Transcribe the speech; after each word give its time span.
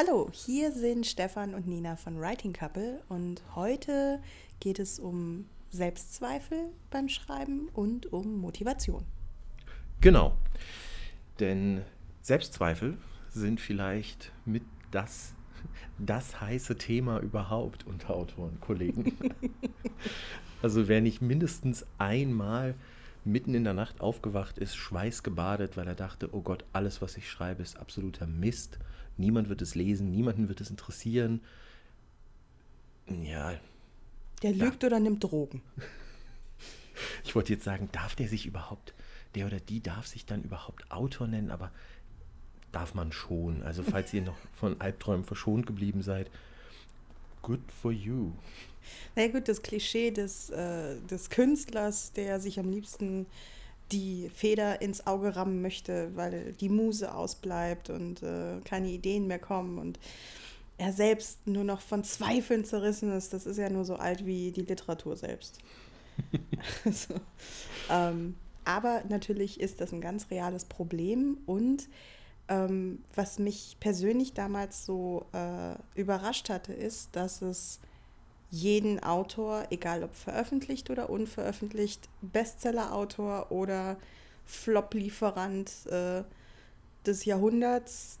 Hallo, 0.00 0.30
hier 0.32 0.70
sind 0.70 1.08
Stefan 1.08 1.56
und 1.56 1.66
Nina 1.66 1.96
von 1.96 2.20
Writing 2.20 2.52
Couple 2.52 3.02
und 3.08 3.42
heute 3.56 4.22
geht 4.60 4.78
es 4.78 5.00
um 5.00 5.46
Selbstzweifel 5.70 6.66
beim 6.88 7.08
Schreiben 7.08 7.68
und 7.70 8.12
um 8.12 8.38
Motivation. 8.38 9.04
Genau, 10.00 10.36
denn 11.40 11.82
Selbstzweifel 12.22 12.96
sind 13.30 13.60
vielleicht 13.60 14.30
mit 14.44 14.62
das, 14.92 15.34
das 15.98 16.40
heiße 16.40 16.78
Thema 16.78 17.18
überhaupt 17.18 17.84
unter 17.84 18.10
Autoren, 18.10 18.60
Kollegen. 18.60 19.18
also 20.62 20.86
wer 20.86 21.00
nicht 21.00 21.22
mindestens 21.22 21.84
einmal 21.98 22.76
mitten 23.24 23.54
in 23.54 23.64
der 23.64 23.74
Nacht 23.74 24.00
aufgewacht 24.00 24.58
ist, 24.58 24.76
schweißgebadet, 24.76 25.76
weil 25.76 25.88
er 25.88 25.94
dachte, 25.94 26.28
oh 26.32 26.40
Gott, 26.40 26.64
alles, 26.72 27.02
was 27.02 27.16
ich 27.16 27.28
schreibe, 27.28 27.62
ist 27.62 27.78
absoluter 27.78 28.26
Mist. 28.26 28.78
Niemand 29.18 29.48
wird 29.48 29.60
es 29.62 29.74
lesen, 29.74 30.10
niemanden 30.10 30.48
wird 30.48 30.60
es 30.60 30.70
interessieren. 30.70 31.40
Ja. 33.08 33.54
Der 34.42 34.52
lügt 34.52 34.84
oder 34.84 35.00
nimmt 35.00 35.22
Drogen. 35.24 35.62
Ich 37.22 37.36
wollte 37.36 37.52
jetzt 37.52 37.62
sagen, 37.62 37.88
darf 37.92 38.16
der 38.16 38.26
sich 38.26 38.44
überhaupt, 38.44 38.92
der 39.36 39.46
oder 39.46 39.60
die 39.60 39.80
darf 39.80 40.08
sich 40.08 40.26
dann 40.26 40.42
überhaupt 40.42 40.90
Autor 40.90 41.28
nennen, 41.28 41.52
aber 41.52 41.70
darf 42.72 42.92
man 42.94 43.12
schon. 43.12 43.62
Also 43.62 43.84
falls 43.84 44.12
ihr 44.12 44.22
noch 44.22 44.36
von 44.52 44.80
Albträumen 44.80 45.24
verschont 45.24 45.64
geblieben 45.64 46.02
seid, 46.02 46.28
good 47.42 47.60
for 47.80 47.92
you. 47.92 48.32
Na 49.14 49.22
ja, 49.22 49.28
gut, 49.28 49.46
das 49.46 49.62
Klischee 49.62 50.10
des, 50.10 50.50
äh, 50.50 51.00
des 51.02 51.30
Künstlers, 51.30 52.12
der 52.12 52.40
sich 52.40 52.58
am 52.58 52.68
liebsten 52.68 53.26
die 53.92 54.30
Feder 54.34 54.82
ins 54.82 55.06
Auge 55.06 55.36
rammen 55.36 55.62
möchte, 55.62 56.14
weil 56.14 56.52
die 56.52 56.68
Muse 56.68 57.14
ausbleibt 57.14 57.90
und 57.90 58.22
äh, 58.22 58.60
keine 58.64 58.88
Ideen 58.88 59.26
mehr 59.26 59.38
kommen 59.38 59.78
und 59.78 59.98
er 60.76 60.92
selbst 60.92 61.46
nur 61.46 61.64
noch 61.64 61.80
von 61.80 62.04
Zweifeln 62.04 62.64
zerrissen 62.64 63.10
ist, 63.12 63.32
das 63.32 63.46
ist 63.46 63.56
ja 63.56 63.68
nur 63.68 63.84
so 63.84 63.96
alt 63.96 64.24
wie 64.26 64.52
die 64.52 64.62
Literatur 64.62 65.16
selbst. 65.16 65.58
also, 66.84 67.14
ähm, 67.90 68.36
aber 68.64 69.02
natürlich 69.08 69.60
ist 69.60 69.80
das 69.80 69.92
ein 69.92 70.00
ganz 70.00 70.30
reales 70.30 70.64
Problem 70.64 71.38
und 71.46 71.88
ähm, 72.48 73.02
was 73.14 73.38
mich 73.38 73.76
persönlich 73.80 74.34
damals 74.34 74.84
so 74.86 75.26
äh, 75.32 75.74
überrascht 75.94 76.48
hatte, 76.48 76.72
ist, 76.72 77.14
dass 77.14 77.42
es 77.42 77.80
jeden 78.50 79.02
Autor, 79.02 79.66
egal 79.70 80.02
ob 80.02 80.14
veröffentlicht 80.14 80.90
oder 80.90 81.10
unveröffentlicht, 81.10 82.08
Bestseller-Autor 82.22 83.50
oder 83.50 83.96
Flop-Lieferant 84.46 85.70
äh, 85.86 86.22
des 87.04 87.24
Jahrhunderts, 87.24 88.18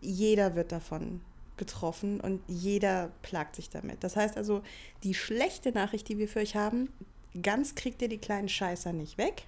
jeder 0.00 0.54
wird 0.54 0.72
davon 0.72 1.20
getroffen 1.56 2.20
und 2.20 2.40
jeder 2.46 3.10
plagt 3.22 3.56
sich 3.56 3.70
damit. 3.70 4.02
Das 4.04 4.16
heißt 4.16 4.36
also, 4.36 4.62
die 5.02 5.14
schlechte 5.14 5.72
Nachricht, 5.72 6.08
die 6.08 6.18
wir 6.18 6.28
für 6.28 6.40
euch 6.40 6.56
haben, 6.56 6.88
ganz 7.42 7.74
kriegt 7.74 8.00
ihr 8.02 8.08
die 8.08 8.18
kleinen 8.18 8.48
Scheißer 8.48 8.92
nicht 8.92 9.18
weg. 9.18 9.44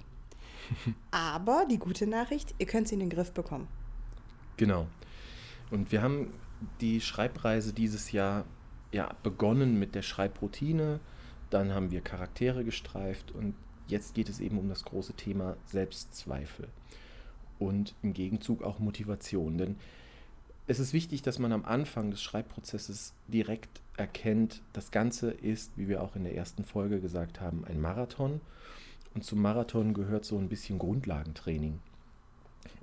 Aber 1.11 1.67
die 1.69 1.79
gute 1.79 2.07
Nachricht, 2.07 2.55
ihr 2.59 2.67
könnt 2.67 2.89
sie 2.89 2.95
in 2.95 3.01
den 3.01 3.11
Griff 3.11 3.33
bekommen. 3.33 3.69
Genau. 4.57 4.87
Und 5.71 5.91
wir 5.93 6.03
haben 6.03 6.33
die 6.81 7.01
Schreibreise 7.01 7.73
dieses 7.73 8.13
Jahr 8.13 8.45
ja, 8.93 9.15
begonnen 9.23 9.79
mit 9.79 9.95
der 9.95 10.03
Schreibroutine, 10.03 11.01
dann 11.51 11.73
haben 11.73 11.91
wir 11.91 12.01
Charaktere 12.01 12.65
gestreift 12.65 13.33
und 13.33 13.55
jetzt 13.89 14.15
geht 14.15 14.29
es 14.29 14.41
eben 14.41 14.59
um 14.59 14.69
das 14.69 14.85
große 14.85 15.15
Thema 15.15 15.57
Selbstzweifel 15.67 16.69
und 17.59 17.95
im 18.03 18.13
Gegenzug 18.13 18.63
auch 18.63 18.79
Motivation. 18.79 19.59
Denn 19.59 19.77
es 20.67 20.79
ist 20.79 20.93
wichtig, 20.93 21.23
dass 21.23 21.39
man 21.39 21.53
am 21.53 21.65
Anfang 21.65 22.11
des 22.11 22.23
Schreibprozesses 22.23 23.15
direkt 23.29 23.81
erkennt, 23.97 24.63
das 24.73 24.91
Ganze 24.91 25.31
ist, 25.31 25.73
wie 25.77 25.89
wir 25.89 26.03
auch 26.03 26.17
in 26.17 26.25
der 26.25 26.35
ersten 26.35 26.65
Folge 26.65 27.01
gesagt 27.01 27.41
haben, 27.41 27.65
ein 27.65 27.81
Marathon. 27.81 28.41
Und 29.15 29.25
zum 29.25 29.43
Marathon 29.43 29.95
gehört 29.95 30.25
so 30.25 30.39
ein 30.39 30.49
bisschen 30.49 30.79
Grundlagentraining. 30.79 31.81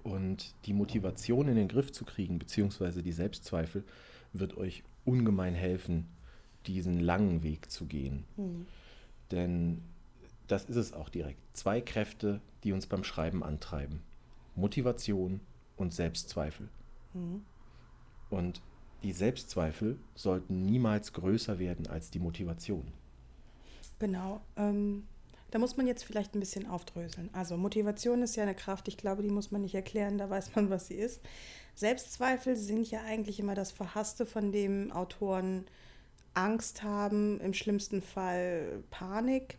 Und 0.03 0.53
die 0.65 0.73
Motivation 0.73 1.47
in 1.47 1.55
den 1.55 1.67
Griff 1.67 1.91
zu 1.91 2.05
kriegen, 2.05 2.39
beziehungsweise 2.39 3.01
die 3.01 3.11
Selbstzweifel, 3.11 3.83
wird 4.33 4.57
euch 4.57 4.83
ungemein 5.07 5.55
helfen, 5.55 6.07
diesen 6.65 6.99
langen 6.99 7.41
Weg 7.43 7.71
zu 7.71 7.85
gehen. 7.85 8.25
Mhm. 8.35 8.65
Denn 9.31 9.81
das 10.47 10.65
ist 10.65 10.75
es 10.75 10.93
auch 10.93 11.09
direkt. 11.09 11.39
Zwei 11.53 11.81
Kräfte, 11.81 12.41
die 12.63 12.73
uns 12.73 12.87
beim 12.87 13.03
Schreiben 13.03 13.43
antreiben. 13.43 14.01
Motivation 14.55 15.39
und 15.75 15.93
Selbstzweifel. 15.93 16.69
Mhm. 17.13 17.41
Und 18.29 18.61
die 19.03 19.13
Selbstzweifel 19.13 19.97
sollten 20.15 20.65
niemals 20.65 21.13
größer 21.13 21.59
werden 21.59 21.87
als 21.87 22.09
die 22.09 22.19
Motivation. 22.19 22.91
Genau. 23.99 24.41
Ähm, 24.55 25.03
da 25.51 25.59
muss 25.59 25.77
man 25.77 25.87
jetzt 25.87 26.03
vielleicht 26.03 26.35
ein 26.35 26.39
bisschen 26.39 26.67
aufdröseln. 26.67 27.29
Also 27.33 27.57
Motivation 27.57 28.21
ist 28.21 28.35
ja 28.35 28.43
eine 28.43 28.55
Kraft, 28.55 28.87
ich 28.87 28.97
glaube, 28.97 29.23
die 29.23 29.29
muss 29.29 29.51
man 29.51 29.61
nicht 29.61 29.75
erklären, 29.75 30.17
da 30.17 30.29
weiß 30.29 30.55
man, 30.55 30.69
was 30.69 30.87
sie 30.87 30.95
ist. 30.95 31.21
Selbstzweifel 31.75 32.55
sind 32.55 32.89
ja 32.89 33.01
eigentlich 33.03 33.39
immer 33.39 33.55
das 33.55 33.71
Verhasste, 33.71 34.25
von 34.25 34.51
dem 34.51 34.91
Autoren 34.91 35.65
Angst 36.33 36.83
haben, 36.83 37.39
im 37.39 37.53
schlimmsten 37.53 38.01
Fall 38.01 38.83
Panik. 38.89 39.57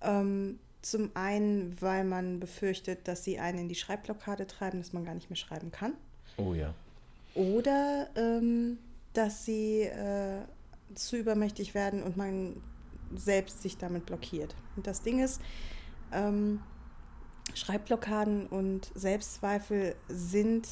Ähm, 0.00 0.58
zum 0.82 1.10
einen, 1.14 1.76
weil 1.80 2.04
man 2.04 2.40
befürchtet, 2.40 3.08
dass 3.08 3.24
sie 3.24 3.38
einen 3.38 3.58
in 3.58 3.68
die 3.68 3.74
Schreibblockade 3.74 4.46
treiben, 4.46 4.78
dass 4.78 4.92
man 4.92 5.04
gar 5.04 5.14
nicht 5.14 5.28
mehr 5.28 5.36
schreiben 5.36 5.70
kann. 5.70 5.92
Oh 6.36 6.54
ja. 6.54 6.72
Oder 7.34 8.08
ähm, 8.16 8.78
dass 9.12 9.44
sie 9.44 9.82
äh, 9.82 10.40
zu 10.94 11.16
übermächtig 11.16 11.74
werden 11.74 12.02
und 12.02 12.16
man 12.16 12.62
selbst 13.14 13.62
sich 13.62 13.76
damit 13.76 14.06
blockiert. 14.06 14.54
Und 14.76 14.86
das 14.86 15.02
Ding 15.02 15.22
ist, 15.22 15.40
ähm, 16.12 16.60
Schreibblockaden 17.54 18.46
und 18.46 18.90
Selbstzweifel 18.94 19.96
sind 20.08 20.68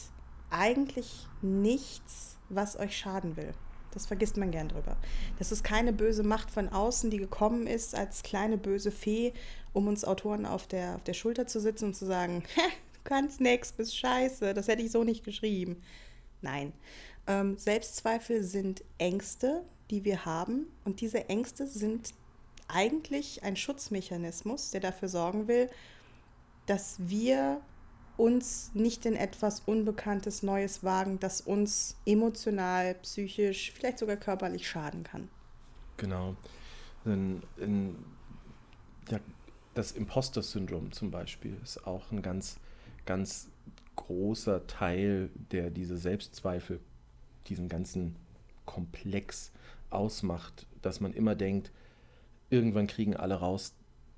eigentlich 0.51 1.27
nichts, 1.43 2.39
was 2.49 2.79
euch 2.79 2.97
schaden 2.97 3.37
will. 3.37 3.53
Das 3.93 4.07
vergisst 4.07 4.37
man 4.37 4.51
gern 4.51 4.69
drüber. 4.69 4.97
Das 5.39 5.53
ist 5.53 5.65
keine 5.65 5.93
böse 5.93 6.23
Macht 6.23 6.51
von 6.51 6.69
außen, 6.69 7.11
die 7.11 7.17
gekommen 7.17 7.67
ist 7.67 7.95
als 7.95 8.23
kleine 8.23 8.59
böse 8.59 8.91
Fee, 8.91 9.33
um 9.73 9.89
uns 9.89 10.05
Autoren 10.05 10.45
auf 10.45 10.67
der, 10.67 10.97
auf 10.97 11.05
der 11.05 11.15
Schulter 11.15 11.47
zu 11.47 11.61
sitzen 11.61 11.87
und 11.87 11.97
zu 11.97 12.05
sagen, 12.05 12.43
du 12.93 13.01
kannst 13.05 13.41
nix, 13.41 13.73
bist 13.73 13.97
scheiße, 13.97 14.53
das 14.53 14.69
hätte 14.69 14.83
ich 14.83 14.93
so 14.93 15.03
nicht 15.03 15.25
geschrieben. 15.25 15.83
Nein. 16.43 16.75
Ähm, 17.27 17.57
Selbstzweifel 17.57 18.45
sind 18.45 18.85
Ängste, 18.99 19.65
die 19.91 20.05
wir 20.05 20.27
haben. 20.27 20.67
Und 20.85 21.01
diese 21.01 21.29
Ängste 21.29 21.67
sind 21.67 22.13
eigentlich 22.69 23.43
ein 23.43 23.57
Schutzmechanismus, 23.57 24.71
der 24.71 24.81
dafür 24.81 25.09
sorgen 25.09 25.49
will, 25.49 25.71
dass 26.67 26.97
wir 26.99 27.61
uns 28.17 28.71
nicht 28.75 29.05
in 29.07 29.15
etwas 29.15 29.61
Unbekanntes, 29.61 30.43
Neues 30.43 30.83
wagen, 30.83 31.19
das 31.21 31.41
uns 31.41 31.97
emotional, 32.07 32.95
psychisch, 32.95 33.73
vielleicht 33.73 33.99
sogar 33.99 34.17
körperlich 34.17 34.69
schaden 34.69 35.05
kann. 35.05 35.29
Genau. 35.97 36.37
In, 37.05 37.43
in, 37.59 37.97
ja, 39.11 39.21
das 39.75 39.93
Imposter-Syndrom 39.93 40.93
zum 40.93 41.11
Beispiel 41.11 41.57
ist 41.63 41.87
auch 41.87 42.11
ein 42.11 42.23
ganz, 42.23 42.57
ganz 43.05 43.49
großer 43.97 44.67
Teil, 44.67 45.31
der 45.53 45.71
diese 45.71 45.97
Selbstzweifel, 45.97 46.81
diesen 47.49 47.69
ganzen 47.69 48.17
Komplex 48.65 49.53
ausmacht, 49.91 50.67
dass 50.83 51.01
man 51.01 51.13
immer 51.13 51.35
denkt, 51.35 51.71
irgendwann 52.51 52.87
kriegen 52.87 53.17
alle 53.17 53.35
raus, 53.37 53.75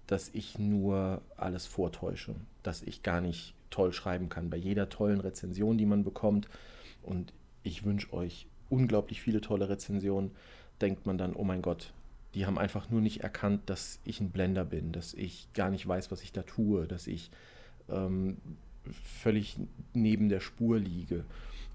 dass 0.06 0.30
ich 0.30 0.58
nur 0.58 1.22
alles 1.36 1.66
vortäusche, 1.66 2.34
dass 2.62 2.82
ich 2.82 3.02
gar 3.02 3.20
nicht 3.20 3.54
toll 3.70 3.92
schreiben 3.92 4.28
kann. 4.28 4.50
Bei 4.50 4.56
jeder 4.56 4.88
tollen 4.88 5.20
Rezension, 5.20 5.78
die 5.78 5.86
man 5.86 6.04
bekommt, 6.04 6.48
und 7.02 7.32
ich 7.62 7.84
wünsche 7.84 8.12
euch 8.12 8.46
unglaublich 8.70 9.20
viele 9.20 9.40
tolle 9.40 9.68
Rezensionen, 9.68 10.30
denkt 10.80 11.06
man 11.06 11.18
dann, 11.18 11.34
oh 11.34 11.44
mein 11.44 11.62
Gott, 11.62 11.92
die 12.34 12.46
haben 12.46 12.58
einfach 12.58 12.90
nur 12.90 13.00
nicht 13.00 13.22
erkannt, 13.22 13.62
dass 13.66 14.00
ich 14.04 14.20
ein 14.20 14.30
Blender 14.30 14.64
bin, 14.64 14.92
dass 14.92 15.14
ich 15.14 15.48
gar 15.54 15.70
nicht 15.70 15.86
weiß, 15.86 16.10
was 16.10 16.22
ich 16.22 16.32
da 16.32 16.42
tue, 16.42 16.86
dass 16.86 17.06
ich 17.06 17.30
ähm, 17.88 18.36
völlig 19.02 19.58
neben 19.94 20.28
der 20.28 20.40
Spur 20.40 20.78
liege. 20.78 21.24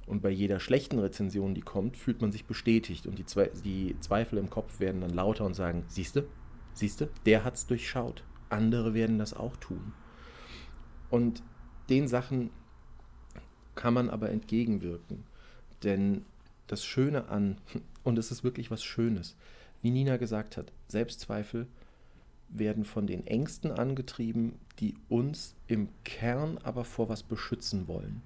Und 0.06 0.22
bei 0.22 0.30
jeder 0.30 0.60
schlechten 0.60 1.00
Rezension, 1.00 1.54
die 1.54 1.62
kommt, 1.62 1.98
fühlt 1.98 2.22
man 2.22 2.32
sich 2.32 2.46
bestätigt 2.46 3.08
und 3.08 3.18
die, 3.18 3.26
Zwe 3.26 3.52
die 3.64 3.96
Zweifel 4.02 4.38
im 4.38 4.50
Kopf 4.50 4.80
werden 4.80 5.02
dann 5.02 5.12
lauter 5.12 5.46
und 5.46 5.54
sagen, 5.54 5.86
siehste, 5.88 6.28
siehste, 6.78 7.10
der 7.26 7.44
hat 7.44 7.56
es 7.56 7.68
durchschaut. 7.68 8.24
Andere 8.50 8.94
werden 8.94 9.18
das 9.18 9.34
auch 9.34 9.56
tun. 9.58 9.94
Und 11.10 11.44
den 11.90 12.08
Sachen 12.08 12.50
kann 13.76 13.94
man 13.94 14.10
aber 14.10 14.30
entgegenwirken. 14.30 15.24
Denn 15.84 16.26
das 16.68 16.86
Schöne 16.86 17.30
an, 17.30 17.58
und 18.04 18.18
es 18.18 18.32
ist 18.32 18.44
wirklich 18.44 18.72
was 18.72 18.84
Schönes, 18.84 19.36
wie 19.82 19.92
Nina 19.92 20.18
gesagt 20.18 20.58
hat, 20.58 20.72
Selbstzweifel 20.88 21.68
werden 22.50 22.86
von 22.86 23.08
den 23.08 23.26
Ängsten 23.28 23.72
angetrieben, 23.72 24.60
die 24.80 24.96
uns 25.10 25.56
im 25.68 25.90
Kern 26.04 26.58
aber 26.60 26.86
vor 26.86 27.10
was 27.10 27.24
beschützen 27.24 27.88
wollen. 27.88 28.22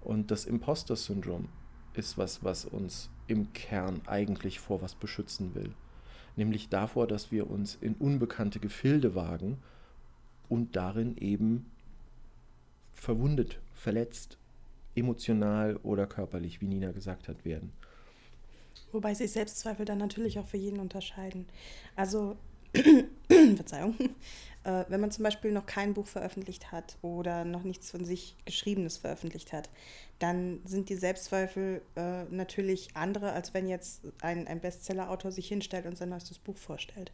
Und 0.00 0.30
das 0.30 0.44
Imposter-Syndrom 0.44 1.48
ist 1.94 2.18
was, 2.18 2.44
was 2.44 2.64
uns 2.64 3.10
im 3.26 3.52
Kern 3.52 4.00
eigentlich 4.06 4.60
vor 4.60 4.82
was 4.82 4.94
beschützen 4.94 5.54
will. 5.54 5.72
Nämlich 6.38 6.68
davor, 6.68 7.08
dass 7.08 7.32
wir 7.32 7.50
uns 7.50 7.76
in 7.80 7.94
unbekannte 7.94 8.60
Gefilde 8.60 9.16
wagen 9.16 9.58
und 10.48 10.76
darin 10.76 11.16
eben 11.16 11.66
verwundet, 12.94 13.58
verletzt, 13.74 14.38
emotional 14.94 15.78
oder 15.82 16.06
körperlich, 16.06 16.60
wie 16.60 16.66
Nina 16.66 16.92
gesagt 16.92 17.26
hat, 17.26 17.44
werden. 17.44 17.72
Wobei 18.92 19.14
sich 19.14 19.32
Selbstzweifel 19.32 19.84
dann 19.84 19.98
natürlich 19.98 20.38
auch 20.38 20.46
für 20.46 20.58
jeden 20.58 20.78
unterscheiden. 20.78 21.44
Also, 21.96 22.36
Verzeihung, 23.56 23.96
äh, 24.68 24.84
wenn 24.88 25.00
man 25.00 25.10
zum 25.10 25.24
Beispiel 25.24 25.50
noch 25.50 25.64
kein 25.64 25.94
Buch 25.94 26.06
veröffentlicht 26.06 26.70
hat 26.70 26.98
oder 27.00 27.44
noch 27.44 27.62
nichts 27.62 27.90
von 27.90 28.04
sich 28.04 28.36
Geschriebenes 28.44 28.98
veröffentlicht 28.98 29.52
hat, 29.52 29.70
dann 30.18 30.60
sind 30.66 30.90
die 30.90 30.96
Selbstzweifel 30.96 31.80
äh, 31.96 32.24
natürlich 32.24 32.94
andere, 32.94 33.32
als 33.32 33.54
wenn 33.54 33.66
jetzt 33.66 34.02
ein, 34.20 34.46
ein 34.46 34.60
Bestseller-Autor 34.60 35.32
sich 35.32 35.48
hinstellt 35.48 35.86
und 35.86 35.96
sein 35.96 36.10
neuestes 36.10 36.38
Buch 36.38 36.58
vorstellt. 36.58 37.12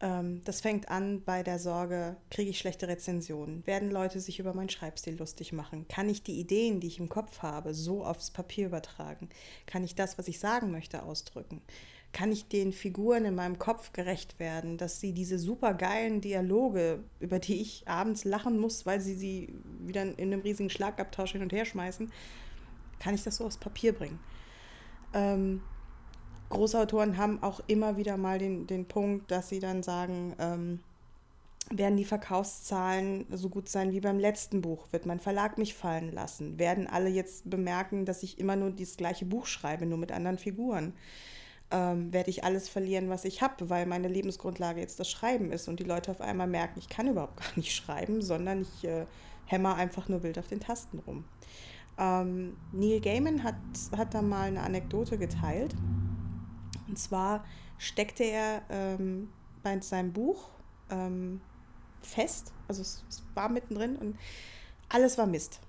Ähm, 0.00 0.40
das 0.44 0.62
fängt 0.62 0.88
an 0.88 1.22
bei 1.22 1.42
der 1.42 1.58
Sorge, 1.58 2.16
kriege 2.30 2.50
ich 2.50 2.58
schlechte 2.58 2.88
Rezensionen? 2.88 3.66
Werden 3.66 3.90
Leute 3.90 4.18
sich 4.20 4.38
über 4.38 4.54
meinen 4.54 4.70
Schreibstil 4.70 5.16
lustig 5.18 5.52
machen? 5.52 5.86
Kann 5.88 6.08
ich 6.08 6.22
die 6.22 6.40
Ideen, 6.40 6.80
die 6.80 6.86
ich 6.86 6.98
im 6.98 7.10
Kopf 7.10 7.42
habe, 7.42 7.74
so 7.74 8.06
aufs 8.06 8.30
Papier 8.30 8.68
übertragen? 8.68 9.28
Kann 9.66 9.84
ich 9.84 9.94
das, 9.94 10.16
was 10.16 10.28
ich 10.28 10.38
sagen 10.38 10.70
möchte, 10.70 11.02
ausdrücken? 11.02 11.60
Kann 12.14 12.30
ich 12.30 12.46
den 12.46 12.72
Figuren 12.72 13.24
in 13.24 13.34
meinem 13.34 13.58
Kopf 13.58 13.92
gerecht 13.92 14.38
werden, 14.38 14.78
dass 14.78 15.00
sie 15.00 15.12
diese 15.12 15.36
supergeilen 15.36 16.20
Dialoge, 16.20 17.02
über 17.18 17.40
die 17.40 17.60
ich 17.60 17.88
abends 17.88 18.24
lachen 18.24 18.58
muss, 18.58 18.86
weil 18.86 19.00
sie 19.00 19.14
sie 19.14 19.52
wieder 19.80 20.02
in 20.02 20.32
einem 20.32 20.40
riesigen 20.40 20.70
Schlagabtausch 20.70 21.32
hin 21.32 21.42
und 21.42 21.52
her 21.52 21.64
schmeißen, 21.64 22.12
kann 23.00 23.16
ich 23.16 23.24
das 23.24 23.36
so 23.36 23.44
aufs 23.44 23.58
Papier 23.58 23.92
bringen? 23.92 24.20
Ähm, 25.12 25.60
Großautoren 26.50 27.16
haben 27.16 27.42
auch 27.42 27.60
immer 27.66 27.96
wieder 27.96 28.16
mal 28.16 28.38
den, 28.38 28.68
den 28.68 28.86
Punkt, 28.86 29.32
dass 29.32 29.48
sie 29.48 29.58
dann 29.58 29.82
sagen, 29.82 30.36
ähm, 30.38 30.80
werden 31.70 31.96
die 31.96 32.04
Verkaufszahlen 32.04 33.26
so 33.30 33.48
gut 33.48 33.68
sein 33.68 33.90
wie 33.90 34.00
beim 34.00 34.20
letzten 34.20 34.60
Buch? 34.60 34.86
Wird 34.92 35.06
mein 35.06 35.18
Verlag 35.18 35.58
mich 35.58 35.74
fallen 35.74 36.12
lassen? 36.12 36.60
Werden 36.60 36.86
alle 36.86 37.08
jetzt 37.08 37.50
bemerken, 37.50 38.04
dass 38.04 38.22
ich 38.22 38.38
immer 38.38 38.54
nur 38.54 38.70
das 38.70 38.96
gleiche 38.96 39.24
Buch 39.24 39.46
schreibe, 39.46 39.84
nur 39.84 39.98
mit 39.98 40.12
anderen 40.12 40.38
Figuren? 40.38 40.92
Ähm, 41.70 42.12
werde 42.12 42.30
ich 42.30 42.44
alles 42.44 42.68
verlieren, 42.68 43.08
was 43.08 43.24
ich 43.24 43.42
habe, 43.42 43.68
weil 43.70 43.86
meine 43.86 44.08
Lebensgrundlage 44.08 44.80
jetzt 44.80 45.00
das 45.00 45.10
Schreiben 45.10 45.50
ist 45.50 45.66
und 45.66 45.80
die 45.80 45.84
Leute 45.84 46.10
auf 46.10 46.20
einmal 46.20 46.46
merken, 46.46 46.78
ich 46.78 46.88
kann 46.88 47.08
überhaupt 47.08 47.36
gar 47.40 47.56
nicht 47.56 47.74
schreiben, 47.74 48.22
sondern 48.22 48.62
ich 48.62 48.84
äh, 48.84 49.06
hämmer 49.46 49.74
einfach 49.76 50.08
nur 50.08 50.22
wild 50.22 50.38
auf 50.38 50.46
den 50.46 50.60
Tasten 50.60 50.98
rum. 51.00 51.24
Ähm, 51.98 52.56
Neil 52.72 53.00
Gaiman 53.00 53.42
hat, 53.42 53.56
hat 53.96 54.14
da 54.14 54.22
mal 54.22 54.48
eine 54.48 54.62
Anekdote 54.62 55.18
geteilt. 55.18 55.74
Und 56.88 56.98
zwar 56.98 57.44
steckte 57.78 58.24
er 58.24 58.62
ähm, 58.68 59.30
bei 59.62 59.80
seinem 59.80 60.12
Buch 60.12 60.48
ähm, 60.90 61.40
fest, 62.00 62.52
also 62.68 62.82
es, 62.82 63.04
es, 63.08 63.22
war 63.34 63.48
mittendrin 63.48 63.96
und 63.96 64.16
alles 64.88 65.18
war 65.18 65.26
Mist. 65.26 65.60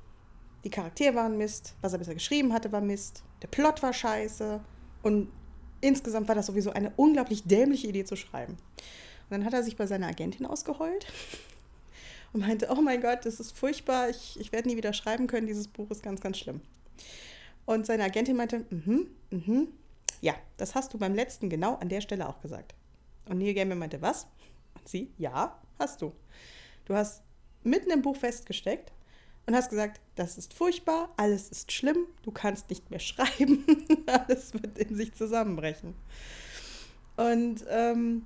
Die 0.64 0.70
Charaktere 0.70 1.16
waren 1.16 1.38
Mist, 1.38 1.76
was 1.82 1.94
er 1.94 2.00
bisher 2.00 2.14
geschrieben 2.14 2.54
hatte, 2.54 2.72
war 2.72 2.82
Mist, 2.82 3.24
der 3.42 3.48
Plot 3.48 3.82
war 3.84 3.94
scheiße 3.94 4.60
und 5.04 5.30
insgesamt 5.86 6.28
war 6.28 6.36
das 6.36 6.48
sowieso 6.48 6.72
eine 6.72 6.92
unglaublich 6.96 7.44
dämliche 7.44 7.88
Idee 7.88 8.06
zu 8.06 8.16
schreiben. 8.16 8.54
Und 8.54 9.32
dann 9.32 9.46
hat 9.46 9.54
er 9.54 9.64
sich 9.64 9.76
bei 9.76 9.88
seiner 9.88 10.08
Agentin 10.08 10.46
ausgeheult 10.46 11.08
und 12.34 12.42
meinte, 12.42 12.68
oh 12.72 12.82
mein 12.82 13.02
Gott, 13.02 13.26
das 13.26 13.40
ist 13.40 13.58
furchtbar, 13.58 14.10
ich, 14.10 14.40
ich 14.40 14.52
werde 14.52 14.68
nie 14.68 14.78
wieder 14.78 14.94
schreiben 14.94 15.28
können, 15.28 15.48
dieses 15.48 15.68
Buch 15.68 15.90
ist 15.92 16.04
ganz, 16.04 16.22
ganz 16.22 16.38
schlimm. 16.38 16.62
Und 17.66 17.86
seine 17.86 18.04
Agentin 18.04 18.36
meinte, 18.36 18.66
mhm, 18.70 19.08
mhm, 19.32 19.68
ja, 20.22 20.36
das 20.58 20.76
hast 20.76 20.94
du 20.94 20.98
beim 20.98 21.16
letzten 21.16 21.50
genau 21.50 21.76
an 21.76 21.90
der 21.90 22.02
Stelle 22.02 22.28
auch 22.28 22.42
gesagt. 22.42 22.76
Und 23.28 23.40
Neil 23.40 23.54
Gaiman 23.54 23.78
meinte, 23.78 24.02
was? 24.02 24.28
Und 24.76 24.88
sie, 24.88 25.12
ja, 25.18 25.60
hast 25.80 26.02
du. 26.02 26.14
Du 26.86 26.94
hast 26.94 27.24
mitten 27.64 27.90
im 27.90 28.02
Buch 28.02 28.16
festgesteckt 28.16 28.92
und 29.46 29.56
hast 29.56 29.70
gesagt, 29.70 30.00
das 30.16 30.38
ist 30.38 30.54
furchtbar, 30.54 31.10
alles 31.18 31.50
ist 31.50 31.72
schlimm, 31.72 32.08
du 32.24 32.32
kannst 32.32 32.70
nicht 32.70 32.90
mehr 32.90 33.00
schreiben, 33.02 33.66
alles 34.08 34.54
wird 34.54 34.78
in 34.78 34.96
sich 34.96 35.14
zusammenbrechen. 35.14 35.94
Und 37.18 37.66
ähm, 37.70 38.26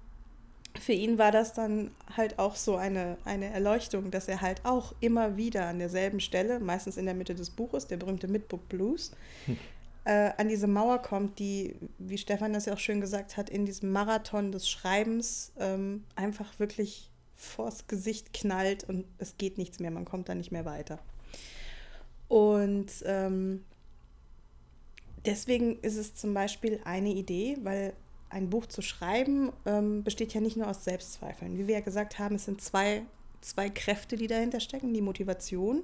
für 0.79 0.93
ihn 0.93 1.17
war 1.17 1.31
das 1.31 1.53
dann 1.53 1.91
halt 2.15 2.39
auch 2.39 2.55
so 2.55 2.75
eine, 2.75 3.17
eine 3.25 3.47
Erleuchtung, 3.47 4.11
dass 4.11 4.27
er 4.27 4.41
halt 4.41 4.65
auch 4.65 4.93
immer 4.99 5.37
wieder 5.37 5.65
an 5.67 5.79
derselben 5.79 6.19
Stelle, 6.19 6.59
meistens 6.59 6.97
in 6.97 7.05
der 7.05 7.15
Mitte 7.15 7.35
des 7.35 7.49
Buches, 7.49 7.87
der 7.87 7.97
berühmte 7.97 8.27
Midbook 8.27 8.67
Blues, 8.69 9.11
hm 9.45 9.57
äh, 10.09 10.31
an 10.37 10.49
diese 10.49 10.65
Mauer 10.65 11.01
kommt, 11.03 11.37
die, 11.37 11.75
wie 11.99 12.17
Stefan 12.17 12.53
das 12.53 12.65
ja 12.65 12.73
auch 12.73 12.79
schön 12.79 12.99
gesagt 12.99 13.37
hat, 13.37 13.49
in 13.49 13.65
diesem 13.65 13.91
Marathon 13.91 14.51
des 14.51 14.67
Schreibens 14.67 15.51
ähm, 15.59 16.03
einfach 16.15 16.59
wirklich 16.59 17.11
vors 17.39 17.87
Gesicht 17.87 18.33
knallt 18.33 18.83
und 18.83 19.05
es 19.17 19.37
geht 19.37 19.57
nichts 19.57 19.79
mehr, 19.79 19.91
man 19.91 20.05
kommt 20.05 20.29
da 20.29 20.35
nicht 20.35 20.51
mehr 20.51 20.65
weiter. 20.65 20.99
Und 22.27 22.91
ähm, 23.05 23.63
deswegen 25.25 25.79
ist 25.79 25.97
es 25.97 26.15
zum 26.15 26.33
Beispiel 26.33 26.79
eine 26.83 27.09
Idee, 27.09 27.57
weil 27.63 27.93
ein 28.29 28.49
Buch 28.49 28.67
zu 28.67 28.81
schreiben 28.81 29.51
ähm, 29.65 30.03
besteht 30.03 30.33
ja 30.33 30.41
nicht 30.41 30.57
nur 30.57 30.67
aus 30.67 30.83
Selbstzweifeln. 30.83 31.57
Wie 31.57 31.67
wir 31.67 31.75
ja 31.75 31.81
gesagt 31.81 32.19
haben, 32.19 32.35
es 32.35 32.45
sind 32.45 32.61
zwei, 32.61 33.03
zwei 33.41 33.69
Kräfte, 33.69 34.17
die 34.17 34.27
dahinter 34.27 34.59
stecken, 34.59 34.93
die 34.93 35.01
Motivation 35.01 35.83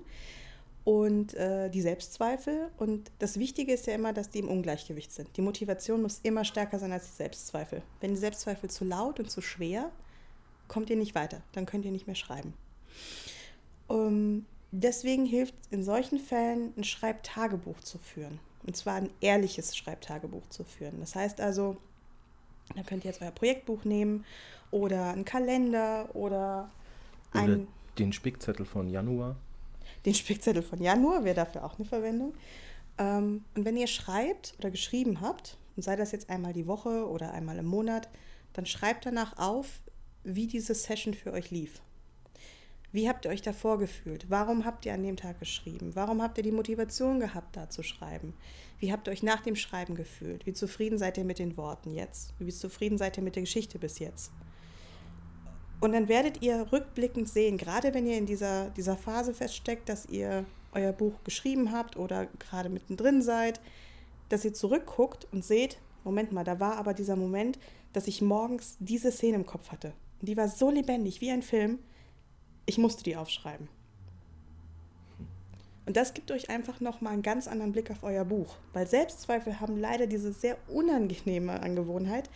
und 0.84 1.34
äh, 1.34 1.70
die 1.70 1.82
Selbstzweifel. 1.82 2.70
Und 2.78 3.12
das 3.18 3.40
Wichtige 3.40 3.74
ist 3.74 3.88
ja 3.88 3.96
immer, 3.96 4.14
dass 4.14 4.30
die 4.30 4.40
im 4.40 4.50
Ungleichgewicht 4.50 5.12
sind. 5.12 5.36
Die 5.38 5.42
Motivation 5.42 6.02
muss 6.02 6.20
immer 6.22 6.44
stärker 6.46 6.78
sein 6.78 6.92
als 6.92 7.08
die 7.08 7.16
Selbstzweifel. 7.16 7.82
Wenn 8.02 8.12
die 8.12 8.20
Selbstzweifel 8.20 8.70
zu 8.70 8.84
laut 8.84 9.20
und 9.20 9.32
zu 9.32 9.42
schwer, 9.42 9.90
kommt 10.68 10.90
ihr 10.90 10.96
nicht 10.96 11.16
weiter. 11.16 11.42
Dann 11.54 11.66
könnt 11.66 11.86
ihr 11.86 11.92
nicht 11.92 12.08
mehr 12.08 12.16
schreiben. 12.16 12.54
Um, 13.88 14.46
deswegen 14.72 15.26
hilft 15.26 15.54
in 15.70 15.84
solchen 15.84 16.20
Fällen 16.20 16.74
ein 16.78 16.84
Schreibtagebuch 16.84 17.80
zu 17.82 17.98
führen. 17.98 18.40
Und 18.66 18.76
zwar 18.76 18.96
ein 18.96 19.10
ehrliches 19.22 19.78
Schreibtagebuch 19.78 20.48
zu 20.50 20.64
führen. 20.64 21.00
Das 21.00 21.16
heißt 21.16 21.40
also, 21.40 21.78
da 22.76 22.82
könnt 22.82 23.06
ihr 23.06 23.12
jetzt 23.12 23.22
euer 23.22 23.32
Projektbuch 23.32 23.84
nehmen 23.86 24.26
oder 24.72 25.12
einen 25.12 25.26
Kalender 25.26 26.10
oder, 26.16 26.72
oder 27.34 27.44
einen. 27.44 27.68
Den 28.00 28.12
Spickzettel 28.12 28.66
von 28.66 28.90
Januar 28.90 29.36
den 30.06 30.14
Spickzettel 30.14 30.62
von 30.62 30.82
Januar 30.82 31.24
wäre 31.24 31.36
dafür 31.36 31.64
auch 31.64 31.78
eine 31.78 31.86
Verwendung. 31.86 32.34
Ähm, 32.98 33.44
und 33.56 33.66
wenn 33.66 33.78
ihr 33.78 33.88
schreibt 33.88 34.54
oder 34.60 34.72
geschrieben 34.72 35.22
habt, 35.22 35.58
und 35.76 35.84
sei 35.84 35.96
das 35.96 36.12
jetzt 36.12 36.30
einmal 36.30 36.54
die 36.54 36.68
Woche 36.68 37.10
oder 37.10 37.32
einmal 37.32 37.58
im 37.58 37.66
Monat, 37.66 38.08
dann 38.54 38.66
schreibt 38.66 39.06
danach 39.06 39.38
auf, 39.38 39.82
wie 40.26 40.48
diese 40.48 40.76
Session 40.76 41.14
für 41.14 41.32
euch 41.32 41.52
lief. 41.52 41.82
Wie 42.92 43.10
habt 43.10 43.26
ihr 43.26 43.32
euch 43.32 43.42
davor 43.42 43.78
gefühlt? 43.78 44.30
Warum 44.30 44.64
habt 44.64 44.86
ihr 44.86 44.94
an 44.94 45.04
dem 45.04 45.18
Tag 45.18 45.40
geschrieben? 45.40 45.96
Warum 45.96 46.22
habt 46.22 46.38
ihr 46.38 46.44
die 46.44 46.52
Motivation 46.52 47.20
gehabt, 47.20 47.58
da 47.58 47.70
zu 47.70 47.84
schreiben? 47.84 48.34
Wie 48.80 48.92
habt 48.92 49.08
ihr 49.08 49.12
euch 49.12 49.22
nach 49.22 49.42
dem 49.42 49.58
Schreiben 49.58 49.96
gefühlt? 49.96 50.46
Wie 50.46 50.54
zufrieden 50.54 50.98
seid 50.98 51.18
ihr 51.18 51.26
mit 51.26 51.40
den 51.40 51.58
Worten 51.58 51.92
jetzt? 51.92 52.34
Wie 52.40 52.54
zufrieden 52.54 52.98
seid 52.98 53.18
ihr 53.18 53.24
mit 53.24 53.36
der 53.36 53.44
Geschichte 53.44 53.80
bis 53.80 54.00
jetzt? 54.00 54.32
Und 55.82 55.92
dann 55.92 56.08
werdet 56.08 56.42
ihr 56.42 56.72
rückblickend 56.72 57.28
sehen, 57.28 57.58
gerade 57.58 57.94
wenn 57.94 58.08
ihr 58.08 58.18
in 58.18 58.26
dieser, 58.26 58.70
dieser 58.70 58.96
Phase 58.96 59.34
feststeckt, 59.34 59.90
dass 59.90 60.06
ihr 60.06 60.46
euer 60.72 60.94
Buch 60.94 61.22
geschrieben 61.26 61.74
habt 61.74 61.98
oder 61.98 62.28
gerade 62.40 62.70
mittendrin 62.70 63.22
seid, 63.22 63.60
dass 64.30 64.46
ihr 64.46 64.54
zurückguckt 64.54 65.28
und 65.34 65.44
seht, 65.44 65.80
Moment 66.06 66.32
mal, 66.32 66.44
da 66.44 66.60
war 66.60 66.78
aber 66.78 66.94
dieser 66.94 67.16
Moment, 67.18 67.60
dass 67.94 68.08
ich 68.08 68.22
morgens 68.22 68.78
diese 68.80 69.12
Szene 69.12 69.36
im 69.36 69.46
Kopf 69.46 69.72
hatte. 69.72 69.94
Die 70.26 70.38
war 70.38 70.48
so 70.48 70.70
lebendig 70.70 71.22
wie 71.22 71.32
ein 71.32 71.42
Film, 71.42 71.80
ich 72.66 72.78
musste 72.78 73.04
die 73.04 73.16
aufschreiben. 73.16 73.70
Und 75.86 75.98
das 75.98 76.14
gibt 76.14 76.32
euch 76.32 76.50
einfach 76.50 76.80
nochmal 76.80 77.14
einen 77.14 77.22
ganz 77.22 77.48
anderen 77.48 77.72
Blick 77.72 77.92
auf 77.92 78.04
euer 78.04 78.26
Buch. 78.26 78.56
Weil 78.74 78.88
Selbstzweifel 78.88 79.60
haben 79.60 79.78
leider 79.78 80.08
diese 80.08 80.34
sehr 80.34 80.58
unangenehme 80.68 81.62
Angewohnheit, 81.62 82.30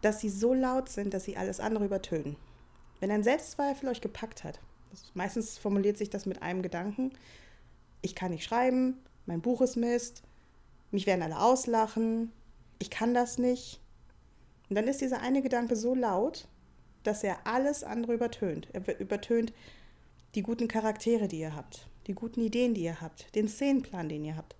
dass 0.00 0.20
sie 0.20 0.30
so 0.30 0.54
laut 0.54 0.88
sind, 0.88 1.12
dass 1.12 1.24
sie 1.24 1.36
alles 1.36 1.60
andere 1.60 1.84
übertönen. 1.84 2.36
Wenn 3.00 3.10
ein 3.10 3.22
Selbstzweifel 3.22 3.90
euch 3.90 4.00
gepackt 4.00 4.42
hat, 4.44 4.58
meistens 5.12 5.58
formuliert 5.58 5.98
sich 5.98 6.08
das 6.08 6.24
mit 6.24 6.42
einem 6.42 6.62
Gedanken, 6.62 7.12
ich 8.00 8.14
kann 8.14 8.30
nicht 8.30 8.44
schreiben, 8.44 8.98
mein 9.26 9.42
Buch 9.42 9.60
ist 9.60 9.76
Mist, 9.76 10.22
mich 10.90 11.06
werden 11.06 11.22
alle 11.22 11.40
auslachen, 11.40 12.32
ich 12.78 12.88
kann 12.88 13.12
das 13.12 13.36
nicht. 13.36 13.80
Und 14.70 14.76
dann 14.76 14.88
ist 14.88 15.00
dieser 15.00 15.20
eine 15.20 15.42
Gedanke 15.42 15.76
so 15.76 15.94
laut, 15.94 16.48
dass 17.06 17.24
er 17.24 17.46
alles 17.46 17.84
andere 17.84 18.14
übertönt. 18.14 18.68
Er 18.72 19.00
übertönt 19.00 19.52
die 20.34 20.42
guten 20.42 20.68
Charaktere, 20.68 21.28
die 21.28 21.40
ihr 21.40 21.54
habt, 21.54 21.88
die 22.06 22.14
guten 22.14 22.40
Ideen, 22.40 22.74
die 22.74 22.82
ihr 22.82 23.00
habt, 23.00 23.34
den 23.34 23.48
Szenenplan, 23.48 24.08
den 24.08 24.24
ihr 24.24 24.36
habt, 24.36 24.56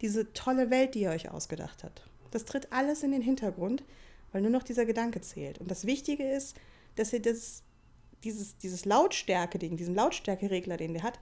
diese 0.00 0.32
tolle 0.32 0.70
Welt, 0.70 0.94
die 0.94 1.00
ihr 1.00 1.10
euch 1.10 1.30
ausgedacht 1.30 1.84
habt. 1.84 2.08
Das 2.30 2.44
tritt 2.44 2.72
alles 2.72 3.02
in 3.02 3.12
den 3.12 3.22
Hintergrund, 3.22 3.82
weil 4.32 4.42
nur 4.42 4.50
noch 4.50 4.62
dieser 4.62 4.86
Gedanke 4.86 5.20
zählt. 5.20 5.58
Und 5.58 5.70
das 5.70 5.86
Wichtige 5.86 6.28
ist, 6.28 6.56
dass 6.96 7.12
ihr 7.12 7.22
das, 7.22 7.62
dieses, 8.24 8.56
dieses 8.58 8.84
Lautstärke-Ding, 8.84 9.76
diesen 9.76 9.94
Lautstärkeregler, 9.94 10.76
den 10.76 10.94
der 10.94 11.02
hat, 11.02 11.18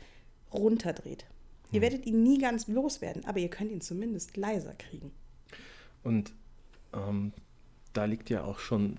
runterdreht. 0.52 1.26
Ihr 1.73 1.80
werdet 1.80 2.06
ihn 2.06 2.23
nie 2.23 2.38
ganz 2.38 2.68
loswerden, 2.68 3.25
aber 3.25 3.38
ihr 3.38 3.50
könnt 3.50 3.73
ihn 3.73 3.80
zumindest 3.80 4.37
leiser 4.37 4.75
kriegen. 4.75 5.12
Und 6.04 6.33
ähm, 6.95 7.33
da 7.92 8.04
liegt 8.04 8.30
ja 8.30 8.45
auch 8.45 8.61
schon, 8.61 8.99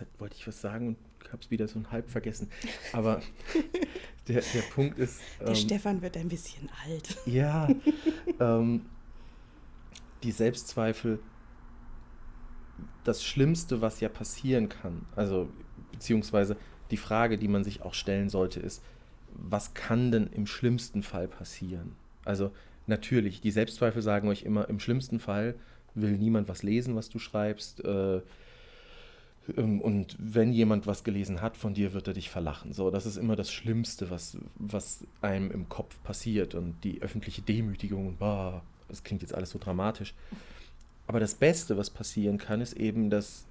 jetzt 0.00 0.20
wollte 0.20 0.36
ich 0.36 0.46
was 0.46 0.60
sagen 0.60 0.88
und 0.88 1.32
habe 1.32 1.42
es 1.42 1.50
wieder 1.50 1.68
so 1.68 1.80
halb 1.90 2.10
vergessen. 2.10 2.48
Aber 2.92 3.20
der, 4.28 4.42
der 4.54 4.62
Punkt 4.74 4.98
ist. 4.98 5.20
Der 5.40 5.48
ähm, 5.48 5.54
Stefan 5.54 6.02
wird 6.02 6.16
ein 6.16 6.28
bisschen 6.28 6.68
alt. 6.84 7.16
Ja. 7.26 7.68
ähm, 8.40 8.86
die 10.22 10.32
Selbstzweifel, 10.32 11.18
das 13.04 13.22
Schlimmste, 13.22 13.80
was 13.80 14.00
ja 14.00 14.08
passieren 14.08 14.68
kann, 14.68 15.06
also 15.14 15.50
beziehungsweise 15.92 16.56
die 16.90 16.96
Frage, 16.96 17.38
die 17.38 17.48
man 17.48 17.64
sich 17.64 17.82
auch 17.82 17.94
stellen 17.94 18.28
sollte, 18.28 18.60
ist, 18.60 18.82
was 19.34 19.74
kann 19.74 20.10
denn 20.10 20.28
im 20.28 20.46
schlimmsten 20.46 21.02
Fall 21.02 21.28
passieren? 21.28 21.96
Also 22.24 22.52
natürlich, 22.86 23.40
die 23.40 23.50
Selbstzweifel 23.50 24.00
sagen 24.00 24.28
euch 24.28 24.42
immer, 24.42 24.68
im 24.68 24.80
schlimmsten 24.80 25.18
Fall 25.18 25.54
will 25.94 26.16
niemand 26.16 26.48
was 26.48 26.62
lesen, 26.62 26.96
was 26.96 27.08
du 27.08 27.18
schreibst. 27.18 27.84
Äh, 27.84 28.22
und 29.56 30.16
wenn 30.18 30.52
jemand 30.52 30.86
was 30.86 31.04
gelesen 31.04 31.42
hat 31.42 31.56
von 31.56 31.74
dir, 31.74 31.92
wird 31.92 32.08
er 32.08 32.14
dich 32.14 32.30
verlachen. 32.30 32.72
So, 32.72 32.90
das 32.90 33.04
ist 33.04 33.18
immer 33.18 33.36
das 33.36 33.52
Schlimmste, 33.52 34.10
was, 34.10 34.38
was 34.54 35.04
einem 35.20 35.50
im 35.50 35.68
Kopf 35.68 36.02
passiert. 36.02 36.54
Und 36.54 36.76
die 36.82 37.02
öffentliche 37.02 37.42
Demütigung, 37.42 38.16
boah, 38.16 38.62
das 38.88 39.02
klingt 39.02 39.20
jetzt 39.20 39.34
alles 39.34 39.50
so 39.50 39.58
dramatisch. 39.58 40.14
Aber 41.06 41.20
das 41.20 41.34
Beste, 41.34 41.76
was 41.76 41.90
passieren 41.90 42.38
kann, 42.38 42.62
ist 42.62 42.74
eben, 42.74 43.10
dass 43.10 43.44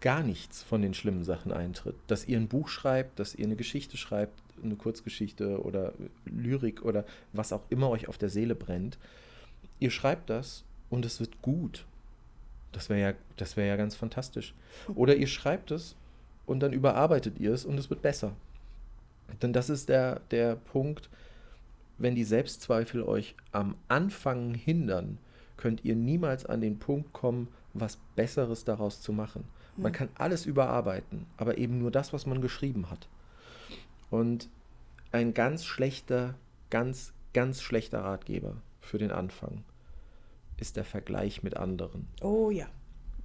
gar 0.00 0.24
nichts 0.24 0.64
von 0.64 0.82
den 0.82 0.94
schlimmen 0.94 1.22
Sachen 1.22 1.52
eintritt. 1.52 1.94
Dass 2.08 2.26
ihr 2.26 2.36
ein 2.36 2.48
Buch 2.48 2.68
schreibt, 2.68 3.20
dass 3.20 3.36
ihr 3.36 3.46
eine 3.46 3.54
Geschichte 3.54 3.96
schreibt, 3.96 4.42
eine 4.62 4.74
Kurzgeschichte 4.74 5.62
oder 5.62 5.92
Lyrik 6.24 6.84
oder 6.84 7.04
was 7.32 7.52
auch 7.52 7.62
immer 7.70 7.88
euch 7.90 8.08
auf 8.08 8.18
der 8.18 8.30
Seele 8.30 8.56
brennt. 8.56 8.98
Ihr 9.78 9.92
schreibt 9.92 10.28
das 10.30 10.64
und 10.90 11.04
es 11.04 11.20
wird 11.20 11.40
gut. 11.40 11.84
Das 12.72 12.88
wäre 12.88 13.00
ja, 13.00 13.14
das 13.36 13.56
wäre 13.56 13.68
ja 13.68 13.76
ganz 13.76 13.94
fantastisch. 13.94 14.54
Oder 14.94 15.16
ihr 15.16 15.26
schreibt 15.26 15.70
es 15.70 15.96
und 16.46 16.60
dann 16.60 16.72
überarbeitet 16.72 17.38
ihr 17.38 17.52
es 17.52 17.64
und 17.64 17.78
es 17.78 17.90
wird 17.90 18.02
besser. 18.02 18.32
Denn 19.42 19.52
das 19.52 19.70
ist 19.70 19.88
der, 19.88 20.20
der 20.30 20.56
Punkt, 20.56 21.08
wenn 21.98 22.14
die 22.14 22.24
Selbstzweifel 22.24 23.02
euch 23.02 23.34
am 23.52 23.76
Anfang 23.88 24.54
hindern, 24.54 25.18
könnt 25.56 25.84
ihr 25.84 25.96
niemals 25.96 26.46
an 26.46 26.60
den 26.60 26.78
Punkt 26.78 27.12
kommen, 27.12 27.48
was 27.74 27.98
Besseres 28.16 28.64
daraus 28.64 29.00
zu 29.00 29.12
machen. 29.12 29.44
Man 29.76 29.92
hm. 29.92 29.96
kann 29.96 30.08
alles 30.14 30.46
überarbeiten, 30.46 31.26
aber 31.36 31.58
eben 31.58 31.78
nur 31.78 31.90
das, 31.90 32.12
was 32.12 32.26
man 32.26 32.40
geschrieben 32.40 32.90
hat. 32.90 33.08
Und 34.10 34.48
ein 35.12 35.34
ganz 35.34 35.64
schlechter, 35.64 36.34
ganz, 36.70 37.12
ganz 37.34 37.60
schlechter 37.62 38.00
Ratgeber 38.00 38.56
für 38.80 38.98
den 38.98 39.10
Anfang 39.10 39.64
ist 40.58 40.76
der 40.76 40.84
Vergleich 40.84 41.42
mit 41.42 41.56
anderen. 41.56 42.06
Oh 42.20 42.50
ja. 42.50 42.66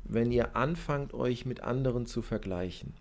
Wenn 0.04 0.32
ihr 0.32 0.56
anfangt, 0.56 1.14
euch 1.14 1.46
mit 1.46 1.62
anderen 1.62 2.06
zu 2.06 2.22
vergleichen, 2.22 2.94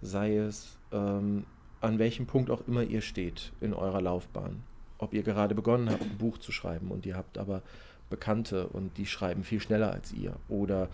sei 0.00 0.36
es 0.36 0.76
ähm, 0.92 1.44
an 1.80 1.98
welchem 1.98 2.26
Punkt 2.26 2.50
auch 2.50 2.66
immer 2.66 2.82
ihr 2.82 3.00
steht 3.00 3.52
in 3.60 3.74
eurer 3.74 4.00
Laufbahn, 4.00 4.62
ob 4.98 5.14
ihr 5.14 5.22
gerade 5.22 5.54
begonnen 5.54 5.90
habt, 5.90 6.02
ein 6.02 6.18
Buch 6.18 6.38
zu 6.38 6.52
schreiben 6.52 6.90
und 6.90 7.06
ihr 7.06 7.16
habt 7.16 7.38
aber 7.38 7.62
Bekannte 8.10 8.68
und 8.68 8.98
die 8.98 9.06
schreiben 9.06 9.42
viel 9.42 9.60
schneller 9.60 9.90
als 9.90 10.12
ihr 10.12 10.36
oder 10.48 10.88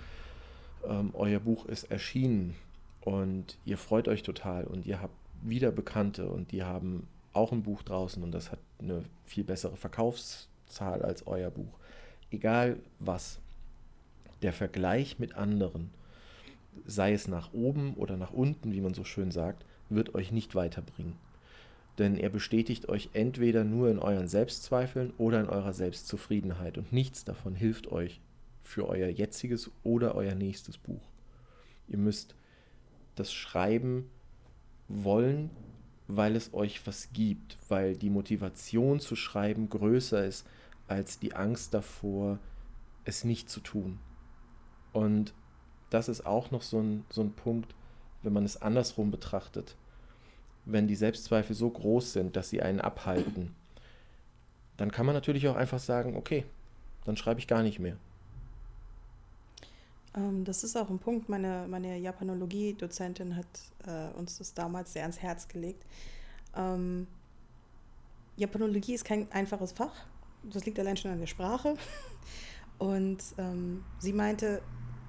ähm, 0.87 1.11
euer 1.15 1.41
Buch 1.41 1.67
ist 1.67 1.91
erschienen 1.91 2.55
und 3.01 3.59
ihr 3.65 3.77
freut 3.77 4.07
euch 4.07 4.23
total 4.23 4.65
und 4.65 4.87
ihr 4.87 5.03
habt 5.03 5.15
wieder 5.43 5.73
Bekannte 5.73 6.29
und 6.29 6.53
die 6.53 6.63
haben 6.63 7.09
auch 7.33 7.53
ein 7.53 7.63
Buch 7.63 7.83
draußen 7.83 8.23
und 8.23 8.33
das 8.33 8.53
hat 8.53 8.61
eine 8.79 9.05
viel 9.27 9.45
bessere 9.45 9.77
Verkaufszahl 9.77 11.03
als 11.03 11.27
euer 11.27 11.51
Buch 11.51 11.79
egal 12.31 12.79
was, 12.99 13.39
der 14.43 14.53
Vergleich 14.53 15.19
mit 15.19 15.35
anderen, 15.35 15.91
sei 16.87 17.13
es 17.13 17.29
nach 17.29 17.53
oben 17.53 17.95
oder 17.95 18.17
nach 18.17 18.33
unten, 18.33 18.73
wie 18.73 18.81
man 18.81 18.95
so 18.95 19.05
schön 19.05 19.31
sagt, 19.31 19.65
wird 19.89 20.15
euch 20.15 20.33
nicht 20.33 20.55
weiterbringen. 20.55 21.17
Denn 21.99 22.17
er 22.17 22.31
bestätigt 22.31 22.89
euch 22.89 23.11
entweder 23.13 23.65
nur 23.65 23.91
in 23.91 23.99
euren 23.99 24.29
Selbstzweifeln 24.29 25.13
oder 25.19 25.41
in 25.41 25.49
eurer 25.49 25.73
Selbstzufriedenheit 25.73 26.79
und 26.79 26.93
nichts 26.93 27.25
davon 27.25 27.57
hilft 27.57 27.89
euch 27.89 28.21
für 28.63 28.89
euer 28.89 29.09
jetziges 29.09 29.71
oder 29.83 30.15
euer 30.15 30.35
nächstes 30.35 30.79
Buch. 30.79 31.03
Ihr 31.89 31.99
müsst 31.99 32.37
das 33.17 33.33
Schreiben 33.33 34.09
wollen, 34.87 35.51
weil 36.07 36.37
es 36.37 36.55
euch 36.55 36.87
was 36.87 37.13
gibt, 37.13 37.59
weil 37.69 37.97
die 37.97 38.11
Motivation 38.11 39.01
zu 39.01 39.17
schreiben 39.17 39.69
größer 39.69 40.25
ist 40.25 40.47
als 40.89 41.19
die 41.19 41.35
Angst 41.35 41.75
davor, 41.75 42.39
es 43.05 43.25
nicht 43.25 43.49
zu 43.49 43.61
tun. 43.61 43.99
Und 44.93 45.35
das 45.91 46.09
ist 46.09 46.27
auch 46.27 46.51
noch 46.51 46.63
so 46.63 46.81
ein, 46.81 47.05
so 47.11 47.23
ein 47.23 47.33
Punkt, 47.33 47.75
wenn 48.23 48.33
man 48.33 48.45
es 48.45 48.61
andersrum 48.61 49.11
betrachtet. 49.11 49.77
Wenn 50.65 50.87
die 50.87 50.97
Selbstzweifel 50.97 51.55
so 51.55 51.71
groß 51.71 52.13
sind, 52.13 52.37
dass 52.37 52.51
sie 52.51 52.61
einen 52.61 52.81
abhalten, 52.81 53.55
dann 54.77 54.93
kann 54.93 55.07
man 55.07 55.15
natürlich 55.15 55.49
auch 55.49 55.57
einfach 55.57 55.79
sagen, 55.79 56.17
okay, 56.17 56.45
dann 57.05 57.17
schreibe 57.17 57.41
ich 57.41 57.47
gar 57.47 57.63
nicht 57.63 57.79
mehr. 57.79 57.97
Ähm, 60.15 60.45
das 60.45 60.65
ist 60.65 60.77
auch 60.77 60.91
ein 60.91 60.99
Punkt. 60.99 61.29
Meine, 61.29 61.67
meine 61.69 61.99
Japanologie-Dozentin 61.99 63.37
hat 63.37 63.47
äh, 63.87 64.17
uns 64.19 64.39
das 64.39 64.53
damals 64.55 64.93
sehr 64.93 65.03
ans 65.03 65.21
Herz 65.21 65.49
gelegt. 65.49 65.85
Ähm, 66.55 67.07
Japanologie 68.37 68.95
ist 68.95 69.05
kein 69.05 69.31
einfaches 69.33 69.73
Fach 69.73 70.07
das 70.43 70.65
liegt 70.67 70.79
allein 70.79 70.97
schon 70.97 71.11
an 71.11 71.21
der 71.21 71.27
Sprache. 71.27 71.77
Und 72.79 73.23
ähm, 73.39 73.85
sie 73.99 74.13
meinte, 74.13 74.63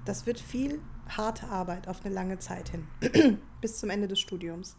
das 0.05 0.25
wird 0.25 0.39
viel 0.39 0.81
harte 1.07 1.48
Arbeit 1.48 1.88
auf 1.88 2.03
eine 2.03 2.13
lange 2.13 2.39
Zeit 2.39 2.69
hin, 2.69 2.88
bis 3.62 3.77
zum 3.77 3.89
Ende 3.89 4.07
des 4.07 4.19
Studiums. 4.19 4.75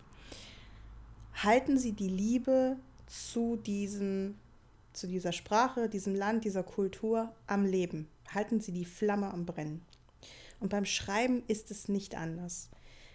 Halten 1.35 1.79
Sie 1.79 1.93
die 1.93 2.09
Liebe 2.09 2.77
zu, 3.07 3.57
diesem, 3.57 4.37
zu 4.93 5.07
dieser 5.07 5.33
Sprache, 5.33 5.89
diesem 5.89 6.15
Land, 6.15 6.45
dieser 6.45 6.63
Kultur 6.63 7.33
am 7.47 7.65
Leben. 7.65 8.09
Halten 8.33 8.61
Sie 8.61 8.73
die 8.73 8.85
Flamme 8.85 9.33
am 9.33 9.47
Brennen. 9.47 9.83
Und 10.59 10.69
beim 10.69 10.85
Schreiben 10.85 11.43
ist 11.47 11.71
es 11.71 11.89
nicht 11.89 12.17
anders. 12.17 12.69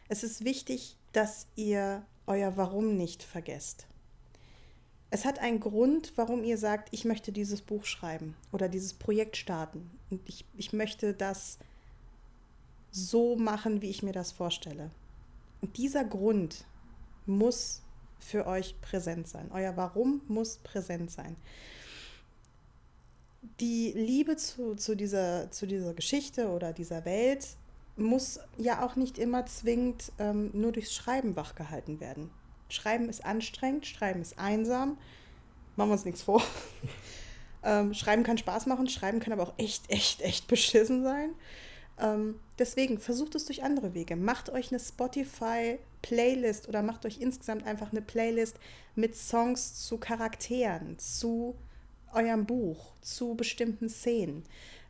Es 0.08 0.24
ist 0.24 0.44
wichtig, 0.44 0.98
dass 1.12 1.48
ihr 1.56 2.06
euer 2.28 2.58
Warum 2.58 2.96
nicht 2.96 3.24
vergesst 3.24 3.88
es 5.10 5.26
hat 5.26 5.40
einen 5.40 5.60
Grund, 5.60 6.14
warum 6.16 6.44
ihr 6.44 6.58
sagt, 6.58 6.90
ich 6.92 7.06
möchte 7.06 7.32
dieses 7.32 7.62
Buch 7.62 7.86
schreiben 7.86 8.36
oder 8.52 8.68
dieses 8.68 8.94
Projekt 8.94 9.38
starten. 9.38 9.90
Und 10.10 10.28
ich, 10.28 10.46
ich 10.56 10.74
möchte 10.74 11.14
das 11.14 11.58
so 12.92 13.36
machen, 13.36 13.82
wie 13.82 13.90
ich 13.90 14.04
mir 14.04 14.14
das 14.14 14.32
vorstelle. 14.32 14.92
Und 15.62 15.78
dieser 15.78 16.04
Grund 16.04 16.66
muss 17.26 17.82
für 18.20 18.48
euch 18.48 18.80
präsent 18.82 19.28
sein. 19.28 19.52
Euer 19.52 19.78
Warum 19.78 20.22
muss 20.28 20.58
präsent 20.58 21.12
sein. 21.12 21.36
Die 23.60 23.92
Liebe 23.92 24.36
zu, 24.38 24.76
zu, 24.76 24.96
dieser, 24.96 25.52
zu 25.52 25.68
dieser 25.68 25.94
Geschichte 25.94 26.50
oder 26.50 26.74
dieser 26.74 27.06
Welt 27.06 27.48
muss 27.96 28.40
ja 28.58 28.86
auch 28.86 28.96
nicht 28.96 29.18
immer 29.18 29.46
zwingend 29.46 30.12
ähm, 30.20 30.50
nur 30.54 30.72
durchs 30.72 30.94
Schreiben 30.94 31.36
wachgehalten 31.36 32.00
werden. 32.00 32.32
Schreiben 32.76 33.10
ist 33.10 33.26
anstrengend, 33.26 33.86
Schreiben 33.86 34.22
ist 34.22 34.38
einsam. 34.38 34.98
Machen 35.76 35.90
wir 35.90 35.94
uns 35.94 36.06
nichts 36.06 36.22
vor. 36.22 36.44
ähm, 37.64 37.94
Schreiben 37.94 38.24
kann 38.24 38.38
Spaß 38.38 38.66
machen, 38.68 38.88
Schreiben 38.88 39.20
kann 39.20 39.34
aber 39.34 39.44
auch 39.44 39.54
echt, 39.58 39.90
echt, 39.90 40.22
echt 40.22 40.48
beschissen 40.48 41.04
sein. 41.04 41.32
Ähm, 41.98 42.40
deswegen 42.60 43.00
versucht 43.00 43.36
es 43.36 43.46
durch 43.46 43.64
andere 43.64 43.94
Wege. 43.94 44.16
Macht 44.16 44.50
euch 44.50 44.72
eine 44.72 44.80
Spotify-Playlist 44.80 46.68
oder 46.68 46.82
macht 46.84 47.06
euch 47.06 47.20
insgesamt 47.22 47.66
einfach 47.66 47.92
eine 47.92 48.02
Playlist 48.02 48.58
mit 48.96 49.16
Songs 49.16 49.86
zu 49.86 49.98
Charakteren, 49.98 51.00
zu 51.00 51.56
eurem 52.14 52.46
Buch, 52.46 52.94
zu 53.02 53.36
bestimmten 53.36 53.90
Szenen. 53.90 54.44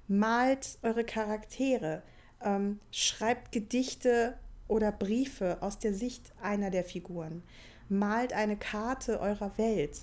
Malt 0.07 0.77
eure 0.81 1.03
Charaktere, 1.03 2.03
ähm, 2.43 2.79
schreibt 2.91 3.51
Gedichte 3.51 4.37
oder 4.67 4.91
Briefe 4.91 5.57
aus 5.61 5.79
der 5.79 5.93
Sicht 5.93 6.31
einer 6.41 6.69
der 6.69 6.83
Figuren. 6.83 7.43
Malt 7.89 8.33
eine 8.33 8.57
Karte 8.57 9.19
eurer 9.19 9.57
Welt. 9.57 10.01